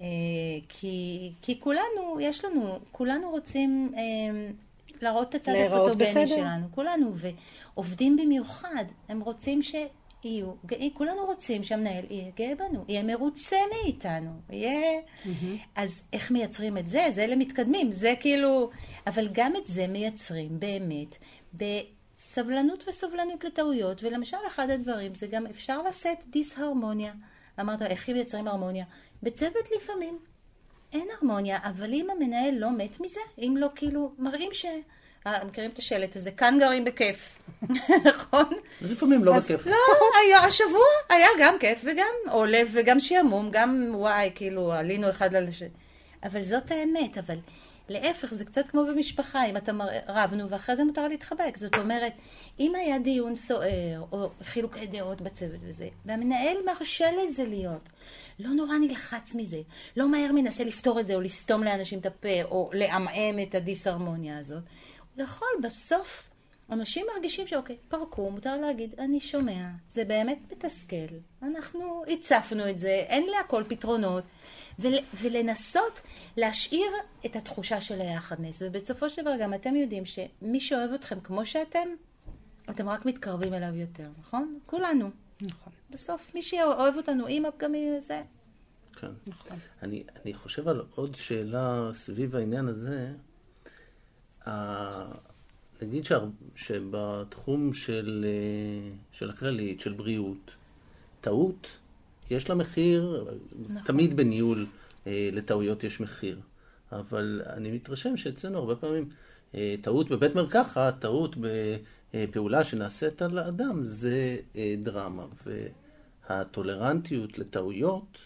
אה, 0.01 0.07
כי, 0.69 1.31
כי 1.43 1.61
כולנו, 1.61 2.21
יש 2.21 2.45
לנו, 2.45 2.79
כולנו 2.93 3.31
רוצים 3.31 3.93
אה, 3.97 4.03
להראות 5.03 5.29
את 5.29 5.35
הצד 5.35 5.53
הפוטוגני. 5.67 6.27
שלנו, 6.27 6.67
כולנו, 6.71 7.13
ועובדים 7.17 8.17
במיוחד, 8.17 8.85
הם 9.09 9.21
רוצים 9.21 9.63
שיהיו, 10.27 10.53
גאים, 10.67 10.91
כולנו 10.95 11.25
רוצים 11.25 11.65
שהמנהל 11.65 12.05
יהיה 12.11 12.31
גאה 12.37 12.55
בנו, 12.55 12.85
יהיה 12.89 13.03
מרוצה 13.03 13.57
מאיתנו, 13.71 14.31
יהיה... 14.51 15.01
אז 15.75 16.03
איך 16.13 16.31
מייצרים 16.31 16.79
את 16.79 16.89
זה? 16.89 17.07
זה 17.11 17.25
אלה 17.25 17.37
מתקדמים, 17.37 17.93
זה 17.93 18.15
כאילו... 18.21 18.71
אבל 19.07 19.29
גם 19.33 19.57
את 19.57 19.67
זה 19.67 19.87
מייצרים 19.87 20.61
באמת 20.61 21.17
בסבלנות 21.55 22.89
וסובלנות 22.89 23.45
לטעויות, 23.45 24.03
ולמשל 24.03 24.37
אחד 24.47 24.71
הדברים 24.71 25.15
זה 25.15 25.27
גם 25.27 25.47
אפשר 25.47 25.83
לשאת 25.83 26.19
דיסהרמוניה. 26.31 27.13
אמרת, 27.61 27.83
איך 27.83 28.09
מייצרים 28.09 28.49
הרמוניה? 28.49 28.85
בצוות 29.23 29.71
לפעמים 29.77 30.19
אין 30.93 31.09
הרמוניה, 31.19 31.59
אבל 31.63 31.93
אם 31.93 32.11
המנהל 32.11 32.55
לא 32.55 32.71
מת 32.71 33.01
מזה, 33.01 33.21
אם 33.39 33.55
לא 33.59 33.69
כאילו, 33.75 34.13
מראים 34.19 34.51
ש... 34.53 34.67
אה, 35.27 35.45
מכירים 35.45 35.71
את 35.71 35.79
השלט 35.79 36.17
הזה, 36.17 36.31
כאן 36.31 36.59
גרים 36.61 36.85
בכיף, 36.85 37.39
נכון? 38.09 38.45
לפעמים 38.83 39.25
לא 39.25 39.39
בכיף. 39.39 39.67
לא, 39.67 39.77
היה, 40.23 40.39
השבוע 40.39 40.85
היה 41.09 41.29
גם 41.41 41.55
כיף 41.61 41.81
וגם 41.85 42.15
עולב 42.31 42.69
וגם 42.73 43.01
שעמום, 43.01 43.49
גם 43.53 43.91
וואי, 43.95 44.31
כאילו 44.35 44.73
עלינו 44.73 45.11
אחד 45.11 45.35
על 45.35 45.49
השני. 45.49 45.69
אבל 46.25 46.43
זאת 46.43 46.71
האמת, 46.71 47.19
אבל 47.19 47.39
להפך, 47.89 48.35
זה 48.35 48.45
קצת 48.45 48.69
כמו 48.69 48.85
במשפחה, 48.87 49.47
אם 49.47 49.57
אתה 49.57 49.73
מר... 49.73 49.89
רבנו 50.09 50.51
ואחרי 50.51 50.77
זה 50.77 50.85
מותר 50.85 51.09
להתחבק. 51.09 51.57
זאת 51.57 51.75
אומרת, 51.79 52.13
אם 52.61 52.75
היה 52.75 52.99
דיון 52.99 53.37
סוער 53.37 54.05
או 54.13 54.31
חילוקי 54.43 54.87
דעות 54.87 55.21
בצוות 55.21 55.61
וזה, 55.63 55.89
והמנהל 56.07 56.57
מרשה 56.67 57.07
לזה 57.13 57.45
להיות, 57.45 57.89
לא 58.39 58.51
נורא 58.51 58.77
נלחץ 58.77 59.35
מזה, 59.35 59.61
לא 59.97 60.09
מהר 60.09 60.33
מנסה 60.33 60.65
לפתור 60.65 61.01
את 61.01 61.07
זה 61.07 61.15
או 61.15 61.21
לסתום 61.21 61.65
לאנשים 61.65 61.99
את 61.99 62.07
הפה 62.07 62.43
או 62.45 62.71
לעמעם 62.73 63.39
את 63.43 63.55
הדיסהרמוניה 63.55 64.39
הזאת, 64.39 64.63
יכול 65.17 65.49
בסוף 65.63 66.31
אנשים 66.71 67.07
מרגישים 67.15 67.47
שאוקיי, 67.47 67.77
פרקו, 67.89 68.31
מותר 68.31 68.57
להגיד, 68.57 68.95
אני 68.99 69.21
שומע, 69.21 69.69
זה 69.89 70.05
באמת 70.05 70.39
מתסכל, 70.53 71.17
אנחנו 71.43 72.05
הצפנו 72.09 72.71
את 72.71 72.79
זה, 72.79 72.89
אין 72.89 73.27
להכל 73.31 73.65
פתרונות, 73.69 74.25
ול, 74.79 74.95
ולנסות 75.21 76.01
להשאיר 76.37 76.91
את 77.27 77.37
התחושה 77.37 77.81
של 77.81 78.01
היחדנס, 78.01 78.63
ובסופו 78.63 79.11
של 79.11 79.23
דבר 79.23 79.37
גם 79.41 79.55
אתם 79.55 79.77
יודעים 79.77 80.05
שמי 80.07 80.61
שאוהב 80.61 80.93
אתכם 80.93 81.21
כמו 81.21 81.47
שאתם, 81.47 81.89
אתם 82.71 82.89
רק 82.89 83.07
מתקרבים 83.07 83.55
אליו 83.55 83.75
יותר, 83.75 84.09
נכון? 84.21 84.59
כולנו. 84.67 85.11
נכון. 85.43 85.73
בסוף 85.91 86.35
מי 86.35 86.43
שאוהב 86.43 86.97
אותנו 86.97 87.27
עם 87.27 87.45
הפגמים 87.45 88.01
זה... 88.01 88.23
כן. 89.01 89.11
נכון. 89.27 89.57
אני, 89.83 90.05
אני 90.25 90.35
חושב 90.35 90.69
על 90.69 90.83
עוד 90.95 91.15
שאלה 91.15 91.91
סביב 91.93 92.37
העניין 92.37 92.69
הזה. 92.69 93.13
נגיד 95.83 96.05
שבתחום 96.57 97.73
של, 97.73 98.27
אה, 98.29 98.93
של 99.13 99.31
הכללית, 99.31 99.81
של 99.81 99.93
בריאות, 99.93 100.51
טעות, 101.21 101.67
יש 102.31 102.49
לה 102.49 102.55
מחיר, 102.55 103.27
נכון. 103.69 103.83
תמיד 103.83 104.17
בניהול 104.17 104.67
אה, 105.07 105.29
לטעויות 105.33 105.85
יש 105.85 106.01
מחיר. 106.01 106.41
אבל 106.93 107.43
אני 107.47 107.71
מתרשם 107.71 108.17
שאצלנו 108.17 108.59
הרבה 108.59 108.77
פעמים 108.77 109.09
אה, 109.55 109.75
טעות 109.81 110.11
בבית 110.11 110.35
מרקחת, 110.35 111.01
טעות 111.01 111.37
בפעולה 112.13 112.65
שנעשית 112.65 113.23
על 113.23 113.39
האדם, 113.39 113.85
זה 113.85 114.37
דרמה. 114.83 115.27
והטולרנטיות 116.29 117.39
לטעויות 117.39 118.19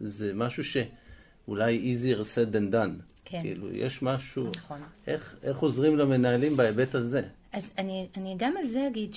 זה 0.00 0.32
משהו 0.34 0.64
שאולי 0.64 1.96
easier 1.96 2.20
said 2.20 2.54
than 2.54 2.72
done. 2.72 3.15
כן. 3.28 3.42
כאילו, 3.42 3.72
יש 3.72 4.02
משהו... 4.02 4.50
נכון. 4.56 4.82
איך, 5.06 5.36
איך 5.42 5.58
עוזרים 5.58 5.96
למנהלים 5.96 6.56
בהיבט 6.56 6.94
הזה? 6.94 7.22
אז 7.52 7.70
אני, 7.78 8.08
אני 8.16 8.34
גם 8.38 8.56
על 8.56 8.66
זה 8.66 8.86
אגיד 8.86 9.14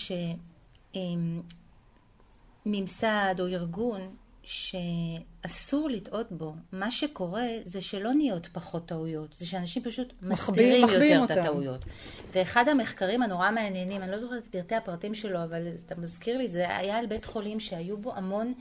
שממסד 2.65 3.35
או 3.39 3.47
ארגון 3.47 4.01
שאסור 4.43 5.89
לטעות 5.89 6.31
בו, 6.31 6.53
מה 6.71 6.91
שקורה 6.91 7.47
זה 7.63 7.81
שלא 7.81 8.13
נהיות 8.13 8.47
פחות 8.47 8.85
טעויות, 8.85 9.33
זה 9.33 9.47
שאנשים 9.47 9.83
פשוט 9.83 10.13
מסתירים 10.21 10.89
יותר 10.89 11.19
אותם. 11.19 11.33
את 11.33 11.37
הטעויות. 11.37 11.85
ואחד 12.31 12.67
המחקרים 12.67 13.23
הנורא 13.23 13.51
מעניינים, 13.51 14.01
אני 14.01 14.11
לא 14.11 14.19
זוכרת 14.19 14.43
את 14.43 14.51
פרטי 14.51 14.75
הפרטים 14.75 15.15
שלו, 15.15 15.43
אבל 15.43 15.67
אתה 15.85 15.95
מזכיר 15.95 16.37
לי, 16.37 16.47
זה 16.47 16.77
היה 16.77 16.97
על 16.97 17.05
בית 17.05 17.25
חולים 17.25 17.59
שהיו 17.59 17.97
בו 17.97 18.15
המון, 18.15 18.53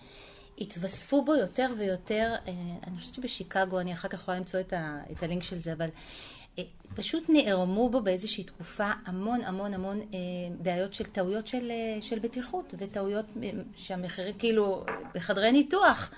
התווספו 0.60 1.24
בו 1.24 1.34
יותר 1.34 1.70
ויותר, 1.78 2.34
אה, 2.46 2.52
אני 2.86 2.98
חושבת 2.98 3.14
שבשיקגו, 3.14 3.80
אני 3.80 3.92
אחר 3.92 4.08
כך 4.08 4.20
יכולה 4.20 4.36
למצוא 4.36 4.60
את, 4.60 4.72
ה, 4.72 4.98
את 5.12 5.22
הלינק 5.22 5.42
של 5.42 5.58
זה, 5.58 5.72
אבל 5.72 5.88
אה, 6.58 6.62
פשוט 6.94 7.24
נערמו 7.28 7.90
בו 7.90 8.00
באיזושהי 8.00 8.44
תקופה 8.44 8.90
המון 9.06 9.40
המון 9.44 9.74
המון 9.74 10.00
אה, 10.00 10.18
בעיות 10.62 10.94
של 10.94 11.04
טעויות 11.04 11.46
של, 11.46 11.72
של 12.00 12.18
בטיחות 12.18 12.74
וטעויות 12.78 13.26
שהמחירים 13.76 14.34
כאילו 14.38 14.84
בחדרי 15.14 15.52
ניתוח 15.52 16.10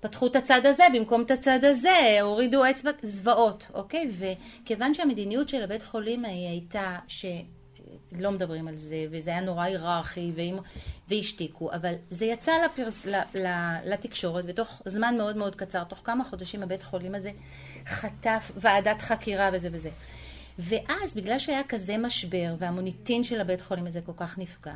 פתחו 0.00 0.26
את 0.26 0.36
הצד 0.36 0.66
הזה 0.66 0.84
במקום 0.94 1.22
את 1.22 1.30
הצד 1.30 1.64
הזה, 1.64 2.20
הורידו 2.22 2.70
אצבע, 2.70 2.90
זוועות, 3.02 3.66
אוקיי? 3.74 4.10
וכיוון 4.18 4.94
שהמדיניות 4.94 5.48
של 5.48 5.62
הבית 5.62 5.82
חולים 5.82 6.24
הייתה 6.24 6.98
ש... 7.08 7.26
לא 8.18 8.32
מדברים 8.32 8.68
על 8.68 8.76
זה, 8.76 9.06
וזה 9.10 9.30
היה 9.30 9.40
נורא 9.40 9.64
היררכי, 9.64 10.32
והשתיקו, 11.08 11.72
אבל 11.72 11.94
זה 12.10 12.24
יצא 12.24 12.52
לפרס, 12.64 13.06
ל, 13.06 13.14
ל, 13.34 13.46
לתקשורת, 13.84 14.44
ותוך 14.48 14.82
זמן 14.86 15.14
מאוד 15.18 15.36
מאוד 15.36 15.54
קצר, 15.54 15.84
תוך 15.84 16.00
כמה 16.04 16.24
חודשים 16.24 16.62
הבית 16.62 16.82
חולים 16.82 17.14
הזה 17.14 17.30
חטף 17.86 18.52
ועדת 18.56 19.02
חקירה 19.02 19.50
וזה 19.52 19.68
וזה. 19.72 19.90
ואז, 20.58 21.14
בגלל 21.14 21.38
שהיה 21.38 21.64
כזה 21.64 21.98
משבר, 21.98 22.54
והמוניטין 22.58 23.24
של 23.24 23.40
הבית 23.40 23.60
חולים 23.60 23.86
הזה 23.86 24.00
כל 24.00 24.12
כך 24.16 24.38
נפגע, 24.38 24.74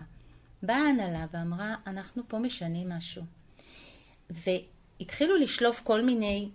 באה 0.63 0.77
ההנהלה 0.77 1.27
ואמרה, 1.33 1.75
אנחנו 1.87 2.23
פה 2.29 2.39
משנים 2.39 2.89
משהו. 2.89 3.23
והתחילו 4.31 5.37
לשלוף 5.37 5.81
כל 5.85 6.03
מיני 6.03 6.49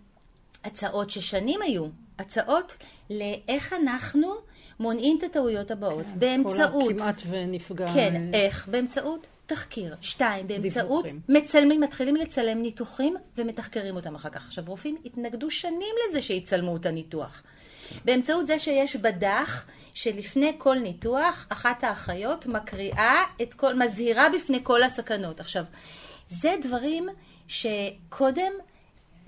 הצעות 0.63 1.09
ששנים 1.09 1.61
היו, 1.61 1.87
הצעות 2.19 2.77
לאיך 3.09 3.73
אנחנו 3.73 4.33
מונעים 4.81 5.17
את 5.17 5.23
הטעויות 5.23 5.71
הבאות, 5.71 6.05
באמצעות... 6.15 6.83
כל 6.87 6.93
הכמעט 6.93 7.21
ונפגע. 7.29 7.93
כן, 7.93 8.33
איך? 8.33 8.67
באמצעות 8.67 9.27
תחקיר. 9.45 9.95
שתיים, 10.01 10.47
באמצעות 10.47 11.03
דיווחים. 11.03 11.21
מצלמים, 11.29 11.81
מתחילים 11.81 12.15
לצלם 12.15 12.61
ניתוחים 12.61 13.15
ומתחקרים 13.37 13.95
אותם 13.95 14.15
אחר 14.15 14.29
כך. 14.29 14.45
עכשיו, 14.47 14.63
רופאים 14.67 14.97
התנגדו 15.05 15.51
שנים 15.51 15.95
לזה 16.09 16.21
שיצלמו 16.21 16.77
את 16.77 16.85
הניתוח. 16.85 17.43
באמצעות 18.05 18.47
זה 18.47 18.59
שיש 18.59 18.95
בדח, 18.95 19.65
שלפני 19.93 20.53
כל 20.57 20.75
ניתוח, 20.75 21.45
אחת 21.49 21.83
האחיות 21.83 22.45
מקריאה 22.45 23.23
את 23.41 23.53
כל, 23.53 23.73
מזהירה 23.73 24.27
בפני 24.35 24.59
כל 24.63 24.83
הסכנות. 24.83 25.39
עכשיו, 25.39 25.63
זה 26.27 26.55
דברים 26.61 27.09
שקודם 27.47 28.51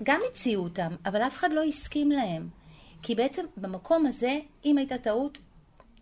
גם 0.02 0.20
הציעו 0.30 0.64
אותם, 0.64 0.94
אבל 1.06 1.22
אף 1.22 1.36
אחד 1.36 1.52
לא 1.52 1.64
הסכים 1.64 2.10
להם. 2.10 2.63
כי 3.04 3.14
בעצם 3.14 3.46
במקום 3.56 4.06
הזה, 4.06 4.38
אם 4.64 4.78
הייתה 4.78 4.98
טעות, 4.98 5.38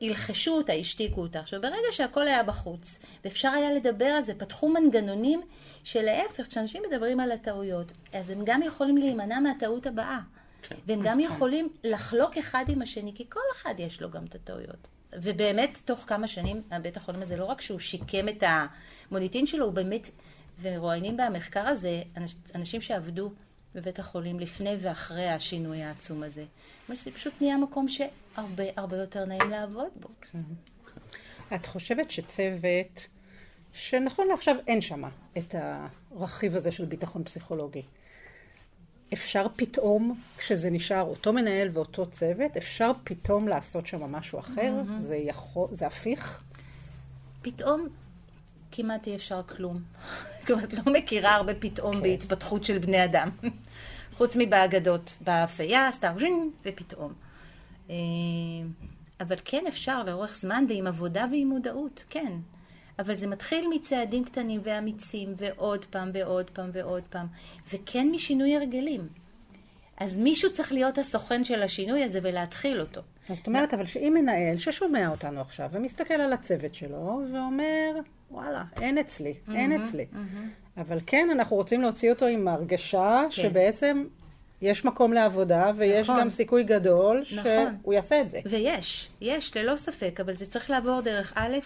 ילחשו 0.00 0.52
אותה, 0.52 0.72
השתיקו 0.72 1.20
אותה. 1.20 1.40
עכשיו, 1.40 1.60
ברגע 1.60 1.88
שהכל 1.90 2.28
היה 2.28 2.42
בחוץ, 2.42 2.98
ואפשר 3.24 3.48
היה 3.48 3.72
לדבר 3.72 4.04
על 4.04 4.24
זה, 4.24 4.34
פתחו 4.34 4.68
מנגנונים 4.68 5.40
שלהפך, 5.84 6.46
כשאנשים 6.48 6.82
מדברים 6.90 7.20
על 7.20 7.32
הטעויות, 7.32 7.92
אז 8.12 8.30
הם 8.30 8.42
גם 8.44 8.62
יכולים 8.62 8.96
להימנע 8.96 9.40
מהטעות 9.40 9.86
הבאה. 9.86 10.20
והם 10.86 11.00
גם 11.04 11.20
יכולים 11.20 11.68
לחלוק 11.84 12.38
אחד 12.38 12.64
עם 12.68 12.82
השני, 12.82 13.12
כי 13.14 13.24
כל 13.30 13.40
אחד 13.52 13.74
יש 13.78 14.02
לו 14.02 14.10
גם 14.10 14.24
את 14.24 14.34
הטעויות. 14.34 14.88
ובאמת, 15.12 15.78
תוך 15.84 15.98
כמה 16.06 16.28
שנים, 16.28 16.62
בית 16.82 16.96
החולים 16.96 17.22
הזה, 17.22 17.36
לא 17.36 17.44
רק 17.44 17.60
שהוא 17.60 17.78
שיקם 17.78 18.28
את 18.28 18.42
המוניטין 19.10 19.46
שלו, 19.46 19.64
הוא 19.64 19.72
באמת, 19.72 20.08
ורואיינים 20.62 21.16
במחקר 21.16 21.66
הזה, 21.66 22.02
אנש- 22.16 22.50
אנשים 22.54 22.80
שעבדו 22.80 23.30
בבית 23.74 23.98
החולים 23.98 24.40
לפני 24.40 24.76
ואחרי 24.80 25.28
השינוי 25.28 25.82
העצום 25.82 26.22
הזה. 26.22 26.44
אומרת 26.88 27.00
שזה 27.00 27.10
פשוט 27.10 27.32
נהיה 27.40 27.56
מקום 27.56 27.88
שהרבה 27.88 28.64
הרבה 28.76 28.96
יותר 28.96 29.24
נעים 29.24 29.50
לעבוד 29.50 29.90
בו. 30.00 30.08
את 31.54 31.66
חושבת 31.66 32.10
שצוות, 32.10 33.06
שנכון 33.72 34.28
לעכשיו 34.28 34.56
אין 34.66 34.80
שם 34.80 35.02
את 35.38 35.54
הרכיב 36.10 36.56
הזה 36.56 36.72
של 36.72 36.84
ביטחון 36.84 37.24
פסיכולוגי, 37.24 37.82
אפשר 39.12 39.46
פתאום, 39.56 40.20
כשזה 40.36 40.70
נשאר 40.70 41.02
אותו 41.02 41.32
מנהל 41.32 41.68
ואותו 41.72 42.10
צוות, 42.10 42.56
אפשר 42.56 42.90
פתאום 43.04 43.48
לעשות 43.48 43.86
שם 43.86 44.02
משהו 44.02 44.38
אחר? 44.38 44.72
זה, 44.98 45.16
יכול, 45.16 45.68
זה 45.70 45.86
הפיך? 45.86 46.42
פתאום 47.42 47.88
כמעט 48.72 49.06
אי 49.06 49.16
אפשר 49.16 49.42
כלום. 49.42 49.82
כלומר, 50.46 50.64
את 50.64 50.72
לא 50.72 50.92
מכירה 50.92 51.34
הרבה 51.34 51.54
פתאום 51.54 51.96
כן. 51.96 52.02
בהתפתחות 52.02 52.64
של 52.64 52.78
בני 52.78 53.04
אדם. 53.04 53.28
חוץ 54.16 54.36
מבאגדות, 54.38 55.14
באפייה, 55.20 55.92
סתם 55.92 56.14
ז'ין, 56.18 56.50
ופתאום. 56.64 57.12
אה, 57.90 57.94
אבל 59.20 59.36
כן 59.44 59.64
אפשר 59.68 60.02
לאורך 60.02 60.36
זמן 60.36 60.64
ועם 60.68 60.86
עבודה 60.86 61.26
ועם 61.32 61.48
מודעות, 61.48 62.04
כן. 62.10 62.32
אבל 62.98 63.14
זה 63.14 63.26
מתחיל 63.26 63.68
מצעדים 63.74 64.24
קטנים 64.24 64.60
ואמיצים, 64.64 65.34
ועוד 65.36 65.84
פעם 65.84 66.10
ועוד 66.14 66.50
פעם 66.50 66.70
ועוד 66.72 67.02
פעם, 67.10 67.26
וכן 67.72 68.08
משינוי 68.12 68.56
הרגלים. 68.56 69.08
אז 69.96 70.18
מישהו 70.18 70.52
צריך 70.52 70.72
להיות 70.72 70.98
הסוכן 70.98 71.44
של 71.44 71.62
השינוי 71.62 72.04
הזה 72.04 72.18
ולהתחיל 72.22 72.80
אותו. 72.80 73.00
זאת 73.28 73.46
אומרת, 73.46 73.74
אבל 73.74 73.86
שאם 73.86 74.12
מנהל 74.16 74.58
ששומע 74.58 75.08
אותנו 75.08 75.40
עכשיו 75.40 75.68
ומסתכל 75.72 76.14
על 76.14 76.32
הצוות 76.32 76.74
שלו 76.74 77.20
ואומר, 77.32 78.00
וואלה, 78.32 78.62
אין 78.80 78.98
אצלי, 78.98 79.34
אין 79.54 79.82
אצלי. 79.82 80.06
אבל 80.76 80.98
כן, 81.06 81.28
אנחנו 81.32 81.56
רוצים 81.56 81.82
להוציא 81.82 82.10
אותו 82.12 82.26
עם 82.26 82.48
הרגשה 82.48 83.22
שבעצם 83.30 84.04
יש 84.62 84.84
מקום 84.84 85.12
לעבודה 85.12 85.70
ויש 85.76 86.08
נכון. 86.08 86.20
גם 86.20 86.30
סיכוי 86.30 86.64
גדול 86.64 87.24
נכון. 87.36 87.76
שהוא 87.82 87.94
יעשה 87.94 88.20
את 88.20 88.30
זה. 88.30 88.40
ויש, 88.44 89.08
יש, 89.20 89.56
ללא 89.56 89.76
ספק, 89.76 90.20
אבל 90.20 90.36
זה 90.36 90.46
צריך 90.46 90.70
לעבור 90.70 91.00
דרך 91.00 91.32
א', 91.36 91.56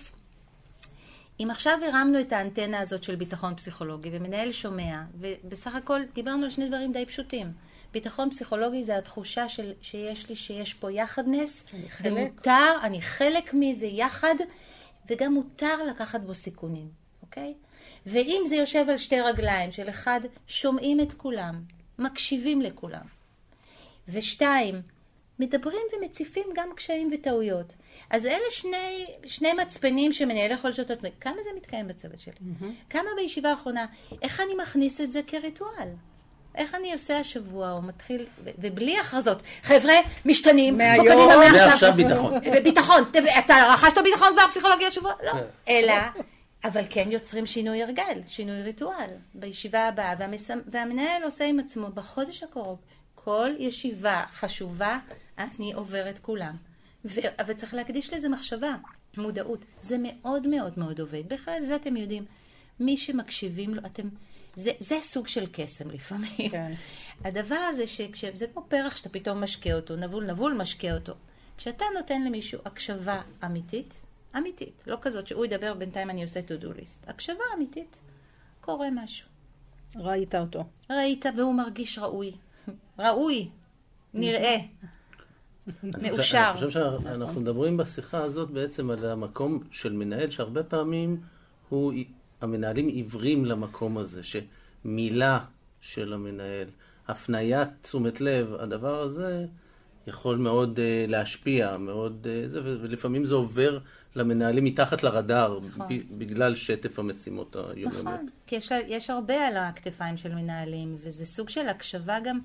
אם 1.40 1.48
עכשיו 1.50 1.78
הרמנו 1.86 2.20
את 2.20 2.32
האנטנה 2.32 2.80
הזאת 2.80 3.02
של 3.02 3.14
ביטחון 3.14 3.54
פסיכולוגי 3.54 4.08
ומנהל 4.12 4.52
שומע, 4.52 5.02
ובסך 5.20 5.74
הכל 5.74 6.00
דיברנו 6.14 6.44
על 6.44 6.50
שני 6.50 6.68
דברים 6.68 6.92
די 6.92 7.06
פשוטים. 7.06 7.46
ביטחון 7.92 8.30
פסיכולוגי 8.30 8.84
זה 8.84 8.98
התחושה 8.98 9.48
של, 9.48 9.72
שיש 9.80 10.28
לי 10.28 10.36
שיש 10.36 10.74
פה 10.74 10.92
יחדנס. 10.92 11.64
ומותר, 12.02 12.76
אני 12.82 13.02
חלק 13.02 13.54
מזה 13.54 13.86
יחד, 13.86 14.34
וגם 15.08 15.34
מותר 15.34 15.84
לקחת 15.84 16.20
בו 16.20 16.34
סיכונים, 16.34 16.88
אוקיי? 17.22 17.54
ואם 18.06 18.42
זה 18.48 18.56
יושב 18.56 18.86
על 18.88 18.98
שתי 18.98 19.20
רגליים, 19.20 19.72
של 19.72 19.88
אחד, 19.88 20.20
שומעים 20.46 21.00
את 21.00 21.12
כולם, 21.12 21.62
מקשיבים 21.98 22.62
לכולם, 22.62 23.06
ושתיים, 24.08 24.82
מדברים 25.38 25.82
ומציפים 25.96 26.46
גם 26.54 26.68
קשיים 26.76 27.10
וטעויות. 27.12 27.72
אז 28.10 28.26
אלה 28.26 28.50
שני, 28.50 29.06
שני 29.26 29.52
מצפנים 29.52 30.12
שמנהל 30.12 30.50
יכול 30.50 30.70
לשאול 30.70 30.86
את 30.86 30.90
עצמי, 30.90 31.10
כמה 31.20 31.36
זה 31.44 31.50
מתקיים 31.56 31.88
בצוות 31.88 32.20
שלי? 32.20 32.34
כמה 32.90 33.10
בישיבה 33.16 33.50
האחרונה? 33.50 33.86
איך 34.22 34.40
אני 34.40 34.54
מכניס 34.62 35.00
את 35.00 35.12
זה 35.12 35.20
כריטואל? 35.26 35.88
איך 36.56 36.74
אני 36.74 36.92
עושה 36.92 37.18
השבוע, 37.20 37.70
הוא 37.70 37.84
מתחיל, 37.84 38.26
ו- 38.44 38.50
ובלי 38.58 38.98
הכרזות. 38.98 39.42
חבר'ה, 39.62 39.94
משתנים, 40.24 40.78
מהיום, 40.78 41.06
בוא 41.06 41.14
קדימה 41.14 41.36
מעכשיו. 41.36 41.68
מעכשיו 41.68 41.92
ביטחון. 41.94 42.34
ביטחון, 42.64 43.02
אתה 43.44 43.54
רכשת 43.74 43.98
ביטחון 44.04 44.28
כבר 44.32 44.48
פסיכולוגיה 44.50 44.88
השבוע? 44.88 45.12
לא. 45.24 45.32
אלא, 45.68 45.94
אבל 46.64 46.82
כן 46.90 47.08
יוצרים 47.12 47.46
שינוי 47.46 47.82
הרגל, 47.82 48.20
שינוי 48.28 48.62
ריטואל. 48.62 49.10
בישיבה 49.34 49.88
הבאה, 49.88 50.14
והמס- 50.18 50.50
והמנהל 50.66 51.22
עושה 51.24 51.44
עם 51.44 51.58
עצמו 51.60 51.86
בחודש 51.94 52.42
הקרוב, 52.42 52.78
כל 53.14 53.50
ישיבה 53.58 54.22
חשובה, 54.32 54.98
אני 55.38 55.72
עובר 55.72 56.08
את 56.10 56.18
כולם. 56.18 56.54
ו- 57.04 57.20
וצריך 57.46 57.74
להקדיש 57.74 58.12
לזה 58.12 58.28
מחשבה, 58.28 58.74
מודעות. 59.16 59.60
זה 59.82 59.96
מאוד 60.02 60.46
מאוד 60.46 60.72
מאוד 60.76 61.00
עובד. 61.00 61.28
בכלל, 61.28 61.58
זה 61.62 61.76
אתם 61.76 61.96
יודעים. 61.96 62.24
מי 62.80 62.96
שמקשיבים 62.96 63.74
לו, 63.74 63.82
אתם... 63.86 64.02
זה, 64.56 64.70
זה 64.80 64.98
סוג 65.00 65.28
של 65.28 65.46
קסם 65.52 65.90
לפעמים. 65.90 66.50
כן. 66.50 66.72
הדבר 67.24 67.68
הזה 67.70 67.86
שכש... 67.86 68.24
זה 68.24 68.46
כמו 68.46 68.64
פרח 68.68 68.96
שאתה 68.96 69.08
פתאום 69.08 69.40
משקה 69.40 69.74
אותו, 69.74 69.96
נבול 69.96 70.26
נבול 70.26 70.54
משקה 70.54 70.94
אותו. 70.94 71.14
כשאתה 71.56 71.84
נותן 71.94 72.24
למישהו 72.24 72.60
הקשבה 72.64 73.20
אמיתית, 73.44 73.94
אמיתית, 74.36 74.82
לא 74.86 74.98
כזאת 75.02 75.26
שהוא 75.26 75.44
ידבר 75.44 75.74
בינתיים 75.74 76.10
אני 76.10 76.22
עושה 76.22 76.40
to 76.40 76.62
do 76.62 76.66
list, 76.66 77.10
הקשבה 77.10 77.44
אמיתית, 77.56 77.98
קורה 78.60 78.88
משהו. 78.92 79.28
ראית 79.96 80.34
אותו. 80.34 80.64
ראית 80.90 81.24
והוא 81.36 81.54
מרגיש 81.54 81.98
ראוי. 81.98 82.32
ראוי, 82.98 83.48
נראה, 84.14 84.56
מאושר. 85.82 86.50
אני 86.50 86.54
חושב 86.54 86.70
שאנחנו 86.70 87.40
מדברים 87.40 87.76
בשיחה 87.76 88.22
הזאת 88.22 88.50
בעצם 88.50 88.90
על 88.90 89.04
המקום 89.04 89.60
של 89.70 89.92
מנהל, 89.92 90.30
שהרבה 90.30 90.62
פעמים 90.62 91.20
הוא, 91.68 91.92
המנהלים 92.40 92.88
עיוורים 92.88 93.44
למקום 93.44 93.98
הזה, 93.98 94.20
שמילה 94.22 95.38
של 95.80 96.12
המנהל, 96.12 96.68
הפניית 97.08 97.68
תשומת 97.82 98.20
לב, 98.20 98.54
הדבר 98.58 99.00
הזה 99.00 99.46
יכול 100.06 100.36
מאוד 100.36 100.78
uh, 100.78 101.10
להשפיע, 101.10 101.76
מאוד, 101.78 102.26
uh, 102.26 102.50
זה, 102.50 102.60
ולפעמים 102.64 103.24
זה 103.24 103.34
עובר 103.34 103.78
למנהלים 104.16 104.64
מתחת 104.64 105.02
לרדאר, 105.02 105.60
נכון. 105.66 105.86
בגלל 106.18 106.54
שטף 106.54 106.98
המשימות 106.98 107.56
היומיומיות. 107.56 108.06
נכון, 108.06 108.28
כי 108.46 108.56
יש, 108.56 108.72
יש 108.86 109.10
הרבה 109.10 109.46
על 109.46 109.56
הכתפיים 109.56 110.16
של 110.16 110.34
מנהלים, 110.34 110.96
וזה 111.00 111.26
סוג 111.26 111.48
של 111.48 111.68
הקשבה 111.68 112.18
גם, 112.24 112.38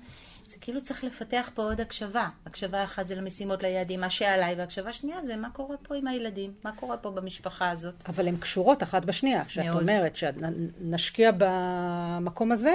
זה 0.52 0.58
כאילו 0.60 0.82
צריך 0.82 1.04
לפתח 1.04 1.50
פה 1.54 1.62
עוד 1.62 1.80
הקשבה. 1.80 2.28
הקשבה 2.46 2.84
אחת 2.84 3.06
זה 3.08 3.14
למשימות, 3.14 3.62
ליעדים, 3.62 4.00
מה 4.00 4.10
שעליי, 4.10 4.54
והקשבה 4.54 4.92
שנייה 4.92 5.24
זה 5.24 5.36
מה 5.36 5.50
קורה 5.50 5.76
פה 5.82 5.94
עם 5.94 6.06
הילדים, 6.08 6.52
מה 6.64 6.72
קורה 6.76 6.96
פה 6.96 7.10
במשפחה 7.10 7.70
הזאת. 7.70 7.94
אבל 8.08 8.28
הן 8.28 8.36
קשורות 8.36 8.82
אחת 8.82 9.04
בשנייה. 9.04 9.44
כשאת 9.44 9.64
מאוד. 9.64 9.80
אומרת 9.82 10.16
שנשקיע 10.16 11.30
במקום 11.38 12.52
הזה, 12.52 12.74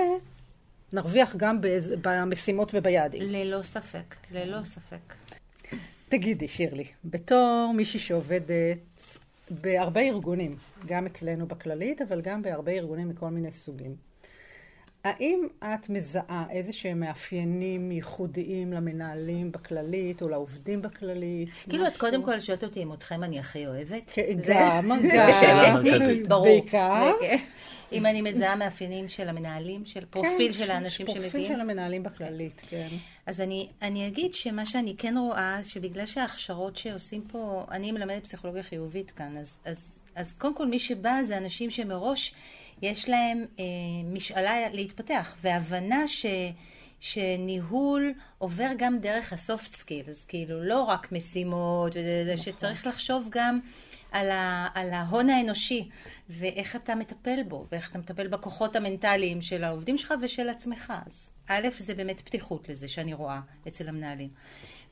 נרוויח 0.93 1.35
גם 1.35 1.61
באיז- 1.61 1.93
במשימות 2.01 2.71
וביעדים. 2.73 3.21
ללא 3.25 3.63
ספק, 3.63 4.15
ללא 4.31 4.63
ספק. 4.63 5.13
תגידי, 6.09 6.47
שירלי, 6.47 6.85
בתור 7.05 7.73
מישהי 7.75 7.99
שעובדת 7.99 8.87
בהרבה 9.51 10.01
ארגונים, 10.01 10.57
גם 10.85 11.05
אצלנו 11.05 11.47
בכללית, 11.47 12.01
אבל 12.01 12.21
גם 12.21 12.41
בהרבה 12.41 12.71
ארגונים 12.71 13.09
מכל 13.09 13.29
מיני 13.29 13.51
סוגים, 13.51 13.95
האם 15.03 15.47
את 15.63 15.89
מזהה 15.89 16.45
איזה 16.49 16.73
שהם 16.73 16.99
מאפיינים 16.99 17.91
ייחודיים 17.91 18.73
למנהלים 18.73 19.51
בכללית 19.51 20.21
או 20.21 20.29
לעובדים 20.29 20.81
בכללית? 20.81 21.49
כאילו 21.69 21.87
את? 21.87 21.97
קודם 21.97 22.23
כל 22.23 22.39
שואלת 22.39 22.63
אותי 22.63 22.83
אם 22.83 22.93
אתכם 22.93 23.23
אני 23.23 23.39
הכי 23.39 23.67
אוהבת. 23.67 24.11
כן, 24.13 24.43
זה- 24.43 24.53
גם, 24.55 24.91
גם. 25.15 25.83
ברור. 26.29 26.45
בעיקר. 26.45 27.11
אם 27.91 28.05
אני 28.05 28.21
מזהה 28.21 28.55
מאפיינים 28.55 29.09
של 29.09 29.29
המנהלים, 29.29 29.85
של 29.85 30.05
פרופיל 30.05 30.53
כן, 30.53 30.59
של 30.65 30.71
האנשים 30.71 31.05
פרופיל 31.05 31.23
שמגיעים. 31.31 31.53
של 31.53 31.59
המנהלים 31.61 32.03
בכללית, 32.03 32.61
כן. 32.69 32.87
אז 33.25 33.41
אני, 33.41 33.67
אני 33.81 34.07
אגיד 34.07 34.33
שמה 34.33 34.65
שאני 34.65 34.95
כן 34.97 35.15
רואה, 35.17 35.59
שבגלל 35.63 36.05
שההכשרות 36.05 36.77
שעושים 36.77 37.21
פה, 37.31 37.65
אני 37.71 37.91
מלמדת 37.91 38.23
פסיכולוגיה 38.23 38.63
חיובית 38.63 39.11
כאן, 39.11 39.37
אז, 39.37 39.57
אז, 39.65 39.99
אז 40.15 40.33
קודם 40.33 40.55
כל 40.55 40.67
מי 40.67 40.79
שבא 40.79 41.19
זה 41.23 41.37
אנשים 41.37 41.69
שמראש 41.69 42.33
יש 42.81 43.09
להם 43.09 43.45
אה, 43.59 43.63
משאלה 44.13 44.69
להתפתח, 44.69 45.35
והבנה 45.41 46.07
ש, 46.07 46.25
שניהול 46.99 48.13
עובר 48.37 48.69
גם 48.77 48.99
דרך 48.99 49.33
ה 49.33 49.42
soft 49.42 49.75
skills, 49.75 50.25
כאילו 50.25 50.63
לא 50.63 50.83
רק 50.83 51.11
משימות, 51.11 51.93
זה, 51.93 52.37
שצריך 52.37 52.87
לחשוב 52.87 53.27
גם 53.29 53.59
על, 54.11 54.31
ה, 54.31 54.67
על 54.73 54.93
ההון 54.93 55.29
האנושי, 55.29 55.89
ואיך 56.29 56.75
אתה 56.75 56.95
מטפל 56.95 57.43
בו, 57.43 57.65
ואיך 57.71 57.91
אתה 57.91 57.99
מטפל 57.99 58.27
בכוחות 58.27 58.75
המנטליים 58.75 59.41
של 59.41 59.63
העובדים 59.63 59.97
שלך 59.97 60.13
ושל 60.21 60.49
עצמך. 60.49 60.93
אז 61.05 61.29
א', 61.47 61.67
זה 61.77 61.93
באמת 61.93 62.21
פתיחות 62.21 62.69
לזה 62.69 62.87
שאני 62.87 63.13
רואה 63.13 63.39
אצל 63.67 63.89
המנהלים. 63.89 64.29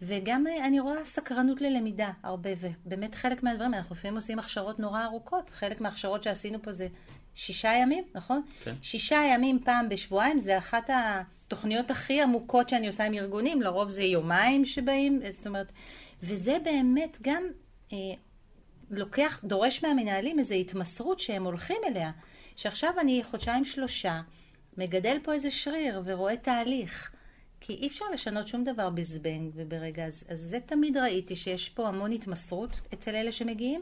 וגם 0.02 0.48
אה, 0.48 0.68
אני 0.68 0.80
רואה 0.80 1.06
סקרנות 1.06 1.62
ללמידה 1.62 2.12
הרבה, 2.24 2.50
ובאמת 2.62 3.16
חלק 3.16 3.44
מהדברים, 3.44 3.74
אנחנו 3.74 3.96
לפעמים 3.96 4.16
עושים 4.16 4.40
הכשרות 4.40 4.80
נורא 4.80 5.06
ארוכות, 5.06 5.50
חלק 5.50 5.82
מההכשרות 5.82 6.24
שעשינו 6.24 6.62
פה 6.62 6.72
זה 6.72 6.88
שישה 7.36 7.74
ימים, 7.82 8.04
נכון? 8.14 8.42
כן. 8.64 8.74
שישה 8.82 9.22
ימים 9.34 9.60
פעם 9.64 9.90
בשבועיים, 9.90 10.40
זה 10.40 10.58
אחת 10.58 10.90
התוכניות 10.90 11.92
הכי 11.92 12.22
עמוקות 12.22 12.70
שאני 12.70 12.88
עושה 12.88 13.04
עם 13.04 13.14
ארגונים, 13.14 13.62
לרוב 13.62 13.90
זה 13.90 14.04
יומיים 14.04 14.66
שבאים, 14.66 15.22
זאת 15.32 15.48
אומרת, 15.48 15.72
וזה 16.24 16.58
באמת 16.64 17.18
גם 17.22 17.44
אה, 17.94 17.98
לוקח, 18.92 19.40
דורש 19.44 19.84
מהמנהלים 19.84 20.40
איזו 20.40 20.56
התמסרות 20.56 21.20
שהם 21.20 21.44
הולכים 21.44 21.78
אליה, 21.88 22.12
שעכשיו 22.56 22.94
אני 23.00 23.24
חודשיים 23.24 23.66
שלושה, 23.66 24.22
מגדל 24.78 25.18
פה 25.24 25.34
איזה 25.34 25.52
שריר 25.52 26.02
ורואה 26.06 26.38
תהליך. 26.38 27.12
כי 27.60 27.74
אי 27.74 27.88
אפשר 27.88 28.06
לשנות 28.14 28.48
שום 28.48 28.64
דבר 28.64 28.90
בזבנג 28.90 29.52
וברגע, 29.56 30.06
אז, 30.06 30.24
אז 30.28 30.40
זה 30.40 30.60
תמיד 30.60 30.98
ראיתי 30.98 31.36
שיש 31.36 31.70
פה 31.70 31.88
המון 31.88 32.12
התמסרות 32.12 32.80
אצל 32.94 33.16
אלה 33.16 33.32
שמגיעים, 33.32 33.82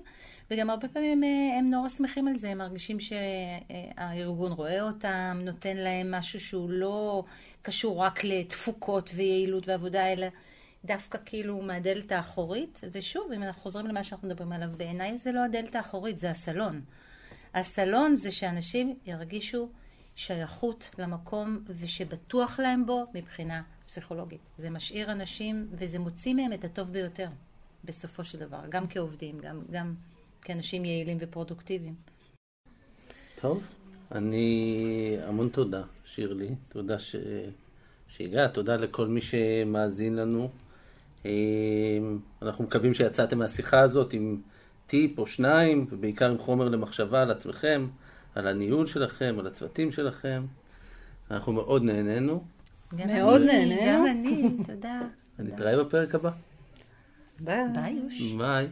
וגם 0.51 0.69
הרבה 0.69 0.87
פעמים 0.87 1.23
הם, 1.23 1.29
הם 1.59 1.69
נורא 1.69 1.89
שמחים 1.89 2.27
על 2.27 2.37
זה, 2.37 2.49
הם 2.49 2.57
מרגישים 2.57 2.97
שהארגון 2.99 4.51
רואה 4.51 4.81
אותם, 4.81 5.39
נותן 5.41 5.77
להם 5.77 6.11
משהו 6.11 6.39
שהוא 6.39 6.69
לא 6.69 7.23
קשור 7.61 8.03
רק 8.03 8.23
לתפוקות 8.23 9.09
ויעילות 9.15 9.67
ועבודה, 9.67 10.13
אלא 10.13 10.27
דווקא 10.85 11.17
כאילו 11.25 11.61
מהדלת 11.61 12.11
האחורית, 12.11 12.81
ושוב, 12.91 13.31
אם 13.31 13.43
אנחנו 13.43 13.61
חוזרים 13.61 13.87
למה 13.87 14.03
שאנחנו 14.03 14.27
מדברים 14.27 14.51
עליו, 14.51 14.69
בעיניי 14.77 15.17
זה 15.17 15.31
לא 15.31 15.43
הדלת 15.43 15.75
האחורית, 15.75 16.19
זה 16.19 16.31
הסלון. 16.31 16.81
הסלון 17.53 18.15
זה 18.15 18.31
שאנשים 18.31 18.95
ירגישו 19.05 19.69
שייכות 20.15 20.89
למקום 20.97 21.63
ושבטוח 21.67 22.59
להם 22.59 22.85
בו 22.85 23.05
מבחינה 23.13 23.61
פסיכולוגית. 23.87 24.41
זה 24.57 24.69
משאיר 24.69 25.11
אנשים 25.11 25.67
וזה 25.71 25.99
מוציא 25.99 26.33
מהם 26.33 26.53
את 26.53 26.63
הטוב 26.63 26.91
ביותר 26.91 27.29
בסופו 27.83 28.23
של 28.23 28.39
דבר, 28.39 28.59
גם 28.69 28.87
כעובדים, 28.87 29.39
גם, 29.39 29.61
גם 29.71 29.95
כאנשים 30.43 30.85
יעילים 30.85 31.17
ופרודוקטיביים. 31.21 31.95
טוב, 33.41 33.63
אני... 34.11 35.17
המון 35.21 35.49
תודה, 35.49 35.81
שירלי. 36.05 36.49
תודה 36.69 36.99
ש... 36.99 37.15
שהגעת, 38.07 38.53
תודה 38.53 38.75
לכל 38.75 39.07
מי 39.07 39.21
שמאזין 39.21 40.15
לנו. 40.15 40.49
אה, 41.25 41.31
אנחנו 42.41 42.63
מקווים 42.63 42.93
שיצאתם 42.93 43.39
מהשיחה 43.39 43.79
הזאת 43.79 44.13
עם 44.13 44.41
טיפ 44.87 45.19
או 45.19 45.27
שניים, 45.27 45.85
ובעיקר 45.89 46.29
עם 46.29 46.37
חומר 46.37 46.69
למחשבה 46.69 47.21
על 47.21 47.31
עצמכם, 47.31 47.87
על 48.35 48.47
הניהול 48.47 48.85
שלכם, 48.85 49.35
על 49.39 49.47
הצוותים 49.47 49.91
שלכם. 49.91 50.45
אנחנו 51.31 51.53
מאוד 51.53 51.83
נהנינו. 51.83 52.43
מאוד 52.91 53.41
נהנינו. 53.41 53.81
גם 53.87 54.05
אני, 54.07 54.49
תודה. 54.67 55.01
נתראה 55.39 55.83
בפרק 55.83 56.15
הבא. 56.15 56.31
ביי. 57.39 57.63
ביי. 57.73 58.37
ביי. 58.37 58.67